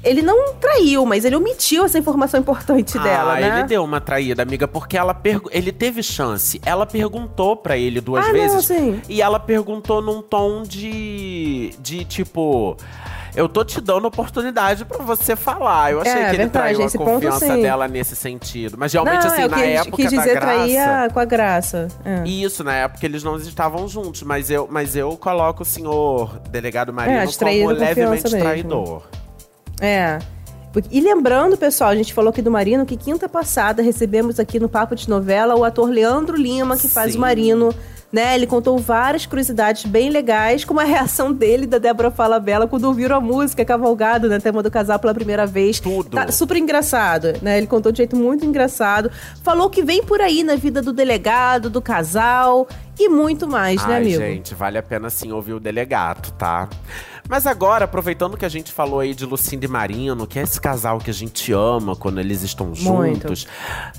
ele 0.06 0.22
não 0.22 0.54
traiu, 0.54 1.06
mas 1.06 1.26
ele 1.26 1.36
omitiu 1.36 1.84
essa 1.86 1.98
informação 1.98 2.40
importante 2.40 2.98
dela, 3.00 3.34
ah, 3.34 3.40
né? 3.40 3.60
ele 3.60 3.68
deu 3.68 3.84
uma 3.84 4.00
traída, 4.00 4.44
amiga, 4.44 4.68
porque 4.68 4.96
ela 4.98 5.20
ele 5.52 5.72
teve 5.72 6.02
chance. 6.04 6.62
Ela 6.66 6.86
perguntou 6.86 7.56
pra 7.58 7.76
ele 7.78 8.00
duas 8.00 8.24
Ah, 8.24 8.28
não, 8.28 8.34
vezes. 8.34 8.66
sim. 8.66 9.02
E 9.10 9.22
ela 9.22 9.40
perguntou 9.40 10.02
num 10.02 10.22
tom 10.22 10.64
de. 10.64 11.74
de 11.80 12.06
tipo. 12.06 12.78
Eu 13.36 13.50
tô 13.50 13.66
te 13.66 13.82
dando 13.82 14.06
oportunidade 14.08 14.86
pra 14.86 15.00
você 15.00 15.36
falar. 15.36 15.92
Eu 15.92 16.00
achei 16.00 16.14
É, 16.14 16.16
que 16.16 16.22
ele 16.30 16.38
verdade, 16.38 16.52
traiu 16.76 16.88
a 16.88 16.90
ponto, 16.90 17.04
confiança 17.04 17.46
sim. 17.54 17.62
dela 17.62 17.86
nesse 17.86 18.16
sentido. 18.16 18.78
Mas 18.80 18.94
realmente, 18.94 19.26
não, 19.26 19.34
assim, 19.34 19.42
eu 19.42 19.50
na 19.50 19.58
quis, 19.58 19.66
época 19.66 19.96
quis 19.98 20.06
da 20.12 20.18
dizer 20.20 20.34
graça. 20.36 20.48
trair 20.56 20.78
a- 20.78 21.10
com 21.10 21.20
a 21.20 21.26
graça. 21.26 21.88
É. 22.06 22.24
Isso, 22.30 22.64
na 22.64 22.74
época 22.76 23.06
eles 23.06 23.24
não 23.26 23.36
estavam 23.36 23.90
juntos, 23.90 24.24
mas 24.24 24.50
eu, 24.50 24.70
mas 24.72 24.96
eu 24.96 25.18
coloco 25.18 25.64
o 25.64 25.66
senhor 25.66 26.40
delegado 26.50 26.94
Marino 26.94 27.18
É, 27.18 27.26
como 27.28 27.72
levemente 27.72 28.32
mesmo. 28.32 29.04
É. 29.80 30.20
E 30.92 31.00
lembrando, 31.00 31.56
pessoal, 31.56 31.90
a 31.92 31.96
gente 31.96 32.14
falou 32.14 32.30
aqui 32.30 32.42
do 32.42 32.52
Marino 32.52 32.86
que 32.86 32.98
quinta 32.98 33.30
passada 33.30 33.82
recebemos 33.82 34.40
aqui 34.40 34.60
no 34.60 34.68
Papo 34.68 34.96
de 34.96 35.10
Novela 35.10 35.56
o 35.56 35.64
ator 35.64 35.90
Leandro 35.90 36.36
Lima, 36.36 36.78
que 36.78 36.88
faz 36.88 37.14
Sim. 37.14 37.18
o 37.18 37.22
Marino. 37.22 37.74
Né, 38.14 38.34
ele 38.36 38.48
contou 38.48 38.78
várias 38.78 39.26
curiosidades 39.26 39.84
bem 39.84 40.10
legais, 40.10 40.64
como 40.64 40.80
a 40.80 40.86
reação 40.86 41.34
dele 41.34 41.64
e 41.64 41.68
da 41.68 41.78
Débora 41.78 42.10
Falabella 42.10 42.66
quando 42.66 42.86
ouviram 42.86 43.18
a 43.18 43.20
música 43.20 43.66
Cavalgado, 43.66 44.30
né, 44.30 44.40
tema 44.40 44.64
do 44.64 44.72
casal 44.72 44.98
pela 45.00 45.14
primeira 45.14 45.46
vez. 45.46 45.82
Tudo. 45.82 46.12
Tá 46.12 46.32
super 46.32 46.56
engraçado, 46.56 47.34
né? 47.42 47.58
Ele 47.58 47.68
contou 47.68 47.92
de 47.92 47.98
jeito 47.98 48.16
muito 48.16 48.46
engraçado. 48.46 49.12
Falou 49.44 49.70
que 49.70 49.84
vem 49.84 50.02
por 50.02 50.22
aí 50.22 50.44
na 50.44 50.56
vida 50.56 50.82
do 50.82 50.94
delegado, 50.94 51.70
do 51.70 51.82
casal 51.82 52.70
e 52.98 53.10
muito 53.10 53.50
mais, 53.50 53.86
né, 53.86 53.96
Ai, 53.96 54.02
amigo? 54.04 54.22
gente, 54.22 54.56
vale 54.56 54.78
a 54.78 54.84
pena 54.84 55.10
sim 55.10 55.34
ouvir 55.34 55.54
o 55.54 55.60
delegato, 55.60 56.32
tá? 56.34 56.70
Mas 57.28 57.48
agora, 57.48 57.86
aproveitando 57.86 58.38
que 58.38 58.46
a 58.46 58.50
gente 58.50 58.72
falou 58.72 59.00
aí 59.00 59.16
de 59.16 59.26
Lucinda 59.26 59.66
e 59.66 59.68
Marino, 59.68 60.28
que 60.28 60.38
é 60.38 60.44
esse 60.44 60.62
casal 60.62 61.00
que 61.00 61.10
a 61.10 61.14
gente 61.14 61.52
ama 61.52 61.96
quando 61.96 62.20
eles 62.20 62.44
estão 62.44 62.74
juntos, 62.76 63.48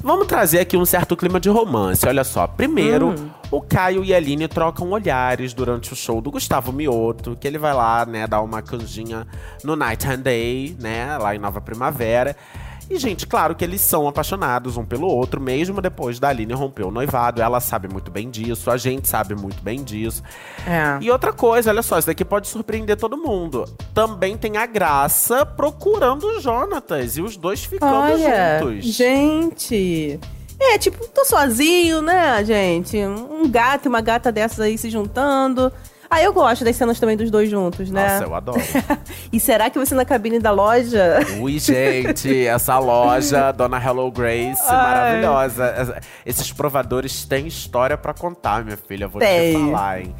vamos 0.00 0.26
trazer 0.28 0.60
aqui 0.60 0.76
um 0.76 0.84
certo 0.84 1.16
clima 1.16 1.40
de 1.40 1.48
romance. 1.48 2.06
Olha 2.06 2.22
só, 2.22 2.46
primeiro, 2.46 3.08
Hum. 3.10 3.28
o 3.50 3.60
Caio 3.60 4.04
e 4.04 4.14
a 4.14 4.16
Aline 4.16 4.46
trocam 4.46 4.90
olhares 4.90 5.52
durante 5.52 5.92
o 5.92 5.96
show 5.96 6.20
do 6.20 6.30
Gustavo 6.30 6.72
Mioto, 6.72 7.36
que 7.40 7.48
ele 7.48 7.58
vai 7.58 7.74
lá, 7.74 8.06
né, 8.06 8.26
dar 8.28 8.42
uma 8.42 8.62
canjinha 8.62 9.26
no 9.64 9.74
Night 9.74 10.06
and 10.08 10.20
Day, 10.20 10.76
né, 10.78 11.18
lá 11.18 11.34
em 11.34 11.38
Nova 11.38 11.60
Primavera. 11.60 12.36
E, 12.88 12.98
gente, 12.98 13.26
claro 13.26 13.54
que 13.54 13.64
eles 13.64 13.80
são 13.80 14.06
apaixonados 14.06 14.76
um 14.76 14.84
pelo 14.84 15.08
outro, 15.08 15.40
mesmo 15.40 15.80
depois 15.80 16.20
da 16.20 16.28
Aline 16.28 16.52
romper 16.52 16.84
o 16.84 16.90
noivado. 16.90 17.42
Ela 17.42 17.58
sabe 17.58 17.88
muito 17.88 18.10
bem 18.10 18.30
disso, 18.30 18.70
a 18.70 18.76
gente 18.76 19.08
sabe 19.08 19.34
muito 19.34 19.62
bem 19.62 19.82
disso. 19.82 20.22
É. 20.66 21.02
E 21.02 21.10
outra 21.10 21.32
coisa, 21.32 21.70
olha 21.70 21.82
só, 21.82 21.98
isso 21.98 22.06
daqui 22.06 22.24
pode 22.24 22.46
surpreender 22.46 22.96
todo 22.96 23.16
mundo. 23.16 23.64
Também 23.92 24.36
tem 24.36 24.56
a 24.56 24.66
Graça 24.66 25.44
procurando 25.44 26.24
o 26.24 26.40
Jonatas 26.40 27.16
e 27.16 27.22
os 27.22 27.36
dois 27.36 27.64
ficando 27.64 27.94
Olha, 27.94 28.60
juntos. 28.60 28.84
gente. 28.84 30.20
É, 30.58 30.78
tipo, 30.78 31.06
tô 31.08 31.24
sozinho, 31.24 32.00
né, 32.00 32.42
gente? 32.44 32.96
Um 32.98 33.48
gato 33.48 33.86
e 33.86 33.88
uma 33.88 34.00
gata 34.00 34.32
dessas 34.32 34.60
aí 34.60 34.78
se 34.78 34.88
juntando. 34.88 35.72
Ah, 36.08 36.22
eu 36.22 36.32
gosto 36.32 36.64
das 36.64 36.76
cenas 36.76 36.98
também 37.00 37.16
dos 37.16 37.30
dois 37.30 37.50
juntos, 37.50 37.90
né? 37.90 38.08
Nossa, 38.08 38.24
eu 38.24 38.34
adoro. 38.34 38.60
E 39.32 39.40
será 39.40 39.68
que 39.68 39.78
você 39.78 39.94
na 39.94 40.04
cabine 40.04 40.38
da 40.38 40.50
loja? 40.52 41.18
Ui, 41.40 41.58
gente, 41.58 42.46
essa 42.46 42.78
loja, 42.78 43.52
Dona 43.52 43.82
Hello 43.82 44.10
Grace, 44.10 44.62
Ai. 44.68 44.76
maravilhosa. 44.76 46.00
Esses 46.24 46.52
provadores 46.52 47.24
têm 47.24 47.46
história 47.46 47.96
pra 47.98 48.14
contar, 48.14 48.64
minha 48.64 48.76
filha, 48.76 49.08
vou 49.08 49.20
Tem. 49.20 49.52
te 49.54 49.64
falar, 49.66 50.00
hein. 50.00 50.14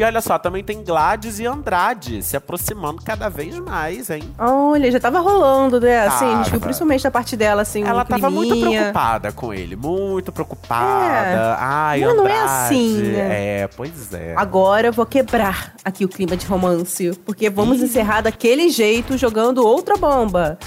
E 0.00 0.02
olha 0.02 0.22
só, 0.22 0.38
também 0.38 0.64
tem 0.64 0.82
Gladys 0.82 1.38
e 1.40 1.46
Andrade 1.46 2.22
se 2.22 2.34
aproximando 2.34 3.02
cada 3.02 3.28
vez 3.28 3.58
mais, 3.58 4.08
hein. 4.08 4.22
Olha, 4.38 4.90
já 4.90 4.98
tava 4.98 5.20
rolando, 5.20 5.78
né? 5.78 6.06
Assim, 6.06 6.24
a 6.24 6.36
gente 6.36 6.44
viu 6.44 6.52
Tava. 6.52 6.60
principalmente 6.60 7.02
da 7.02 7.10
parte 7.10 7.36
dela, 7.36 7.60
assim, 7.60 7.84
Ela 7.84 8.00
um 8.00 8.06
tava 8.06 8.30
muito 8.30 8.58
preocupada 8.58 9.30
com 9.30 9.52
ele, 9.52 9.76
muito 9.76 10.32
preocupada. 10.32 11.54
Ai, 11.60 12.00
Mas 12.00 12.16
não 12.16 12.26
é 12.26 12.32
Andrade. 12.32 12.64
assim, 12.64 13.02
né? 13.02 13.60
É, 13.60 13.68
pois 13.76 14.14
é. 14.14 14.32
Agora 14.38 14.86
eu 14.86 14.92
vou 14.94 15.04
quebrar 15.04 15.74
aqui 15.84 16.02
o 16.02 16.08
clima 16.08 16.34
de 16.34 16.46
romance, 16.46 17.12
porque 17.26 17.50
vamos 17.50 17.82
encerrar 17.82 18.22
daquele 18.22 18.70
jeito 18.70 19.18
jogando 19.18 19.58
outra 19.58 19.98
bomba. 19.98 20.58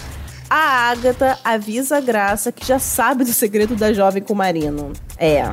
A 0.47 0.91
Agatha 0.91 1.39
avisa 1.43 1.97
a 1.97 1.99
Graça 1.99 2.51
que 2.51 2.63
já 2.63 2.77
sabe 2.77 3.23
do 3.23 3.33
segredo 3.33 3.75
da 3.75 3.91
jovem 3.93 4.21
com 4.21 4.33
o 4.33 4.35
Marino. 4.35 4.93
É. 5.17 5.51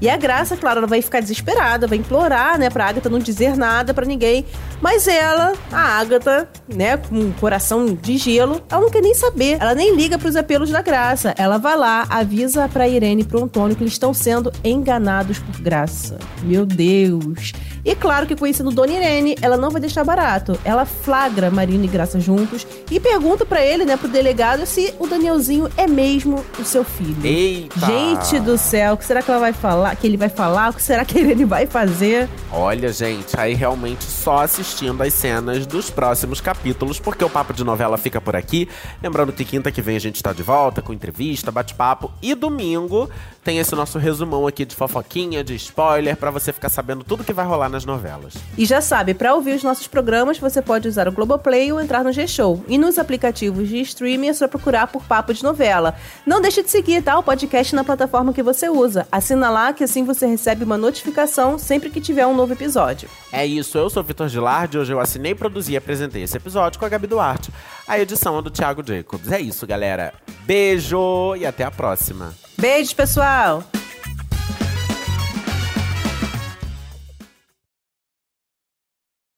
E 0.00 0.08
a 0.08 0.16
Graça, 0.16 0.56
claro, 0.56 0.78
ela 0.78 0.86
vai 0.86 1.00
ficar 1.00 1.20
desesperada, 1.20 1.86
vai 1.86 1.98
implorar, 1.98 2.58
né, 2.58 2.68
pra 2.68 2.86
Agatha 2.86 3.08
não 3.08 3.18
dizer 3.18 3.56
nada 3.56 3.94
pra 3.94 4.04
ninguém. 4.04 4.44
Mas 4.80 5.08
ela, 5.08 5.54
a 5.72 5.98
Agatha, 5.98 6.48
né, 6.68 6.96
com 6.96 7.16
um 7.16 7.32
coração 7.32 7.86
de 7.86 8.18
gelo, 8.18 8.60
ela 8.70 8.82
não 8.82 8.90
quer 8.90 9.00
nem 9.00 9.14
saber. 9.14 9.56
Ela 9.60 9.74
nem 9.74 9.94
liga 9.94 10.18
pros 10.18 10.36
apelos 10.36 10.70
da 10.70 10.82
Graça. 10.82 11.34
Ela 11.38 11.58
vai 11.58 11.76
lá, 11.76 12.06
avisa 12.10 12.68
pra 12.68 12.86
Irene 12.86 13.22
e 13.22 13.24
pro 13.24 13.44
Antônio 13.44 13.74
que 13.74 13.82
eles 13.82 13.94
estão 13.94 14.12
sendo 14.12 14.52
enganados 14.62 15.38
por 15.38 15.60
Graça. 15.60 16.18
Meu 16.42 16.66
Deus. 16.66 17.52
E 17.84 17.94
claro 17.94 18.26
que 18.26 18.34
conhecendo 18.34 18.70
Dona 18.72 18.92
Irene, 18.92 19.36
ela 19.40 19.56
não 19.56 19.70
vai 19.70 19.80
deixar 19.80 20.04
barato. 20.04 20.58
Ela 20.64 20.84
flagra 20.84 21.50
Marina 21.50 21.84
e 21.84 21.88
Graça 21.88 22.18
juntos 22.18 22.66
e 22.90 22.98
pergunta 22.98 23.46
pra 23.46 23.64
ele, 23.64 23.84
né, 23.84 23.96
pro 23.96 24.08
delegado, 24.08 24.66
se 24.66 24.92
o 24.98 25.06
Danielzinho 25.06 25.68
é 25.76 25.86
mesmo 25.86 26.44
o 26.58 26.64
seu 26.64 26.84
filho. 26.84 27.24
Eita! 27.24 27.86
Gente 27.86 28.40
do 28.40 28.58
céu, 28.58 28.94
o 28.94 28.96
que 28.96 29.04
será 29.04 29.22
que 29.22 29.30
ela 29.30 29.40
vai 29.40 29.52
falar? 29.52 29.85
Que 29.94 30.06
ele 30.06 30.16
vai 30.16 30.28
falar? 30.28 30.70
O 30.70 30.74
que 30.74 30.82
será 30.82 31.04
que 31.04 31.18
ele 31.18 31.44
vai 31.44 31.66
fazer? 31.66 32.28
Olha, 32.50 32.92
gente, 32.92 33.38
aí 33.38 33.54
realmente 33.54 34.04
só 34.04 34.38
assistindo 34.38 35.02
as 35.02 35.12
cenas 35.12 35.66
dos 35.66 35.90
próximos 35.90 36.40
capítulos, 36.40 36.98
porque 36.98 37.24
o 37.24 37.30
Papo 37.30 37.52
de 37.52 37.62
Novela 37.62 37.96
fica 37.96 38.20
por 38.20 38.34
aqui. 38.34 38.68
Lembrando 39.02 39.32
que 39.32 39.44
quinta 39.44 39.70
que 39.70 39.82
vem 39.82 39.96
a 39.96 40.00
gente 40.00 40.22
tá 40.22 40.32
de 40.32 40.42
volta 40.42 40.82
com 40.82 40.92
entrevista, 40.92 41.52
bate-papo. 41.52 42.10
E 42.22 42.34
domingo 42.34 43.08
tem 43.44 43.58
esse 43.58 43.76
nosso 43.76 43.98
resumão 43.98 44.44
aqui 44.46 44.64
de 44.64 44.74
fofoquinha, 44.74 45.44
de 45.44 45.54
spoiler, 45.54 46.16
pra 46.16 46.32
você 46.32 46.52
ficar 46.52 46.68
sabendo 46.68 47.04
tudo 47.04 47.22
que 47.22 47.32
vai 47.32 47.46
rolar 47.46 47.68
nas 47.68 47.84
novelas. 47.84 48.34
E 48.58 48.66
já 48.66 48.80
sabe, 48.80 49.14
pra 49.14 49.34
ouvir 49.34 49.54
os 49.54 49.62
nossos 49.62 49.86
programas, 49.86 50.38
você 50.38 50.60
pode 50.60 50.88
usar 50.88 51.06
o 51.06 51.12
Globoplay 51.12 51.72
ou 51.72 51.80
entrar 51.80 52.02
no 52.02 52.12
G-Show. 52.12 52.64
E 52.66 52.76
nos 52.76 52.98
aplicativos 52.98 53.68
de 53.68 53.80
streaming 53.82 54.28
é 54.28 54.32
só 54.32 54.48
procurar 54.48 54.88
por 54.88 55.04
Papo 55.04 55.32
de 55.32 55.44
Novela. 55.44 55.94
Não 56.26 56.40
deixe 56.40 56.62
de 56.62 56.70
seguir, 56.70 57.02
tá? 57.02 57.16
O 57.18 57.22
podcast 57.22 57.72
na 57.74 57.84
plataforma 57.84 58.32
que 58.32 58.42
você 58.42 58.68
usa. 58.68 59.06
Assina 59.12 59.48
lá 59.48 59.72
que 59.76 59.84
assim 59.84 60.04
você 60.04 60.26
recebe 60.26 60.64
uma 60.64 60.76
notificação 60.76 61.58
sempre 61.58 61.90
que 61.90 62.00
tiver 62.00 62.26
um 62.26 62.34
novo 62.34 62.54
episódio. 62.54 63.08
É 63.30 63.46
isso, 63.46 63.78
eu 63.78 63.88
sou 63.88 64.02
o 64.02 64.06
Vitor 64.06 64.28
Gilardi, 64.28 64.78
hoje 64.78 64.92
eu 64.92 64.98
assinei, 64.98 65.34
produzi 65.34 65.72
e 65.72 65.76
apresentei 65.76 66.22
esse 66.22 66.36
episódio 66.36 66.80
com 66.80 66.86
a 66.86 66.88
Gabi 66.88 67.06
Duarte. 67.06 67.52
A 67.86 67.98
edição 67.98 68.38
é 68.38 68.42
do 68.42 68.50
Thiago 68.50 68.82
Jacobs. 68.84 69.30
É 69.30 69.40
isso, 69.40 69.66
galera. 69.66 70.12
Beijo 70.44 71.36
e 71.36 71.46
até 71.46 71.62
a 71.62 71.70
próxima. 71.70 72.34
Beijos, 72.58 72.94
pessoal! 72.94 73.62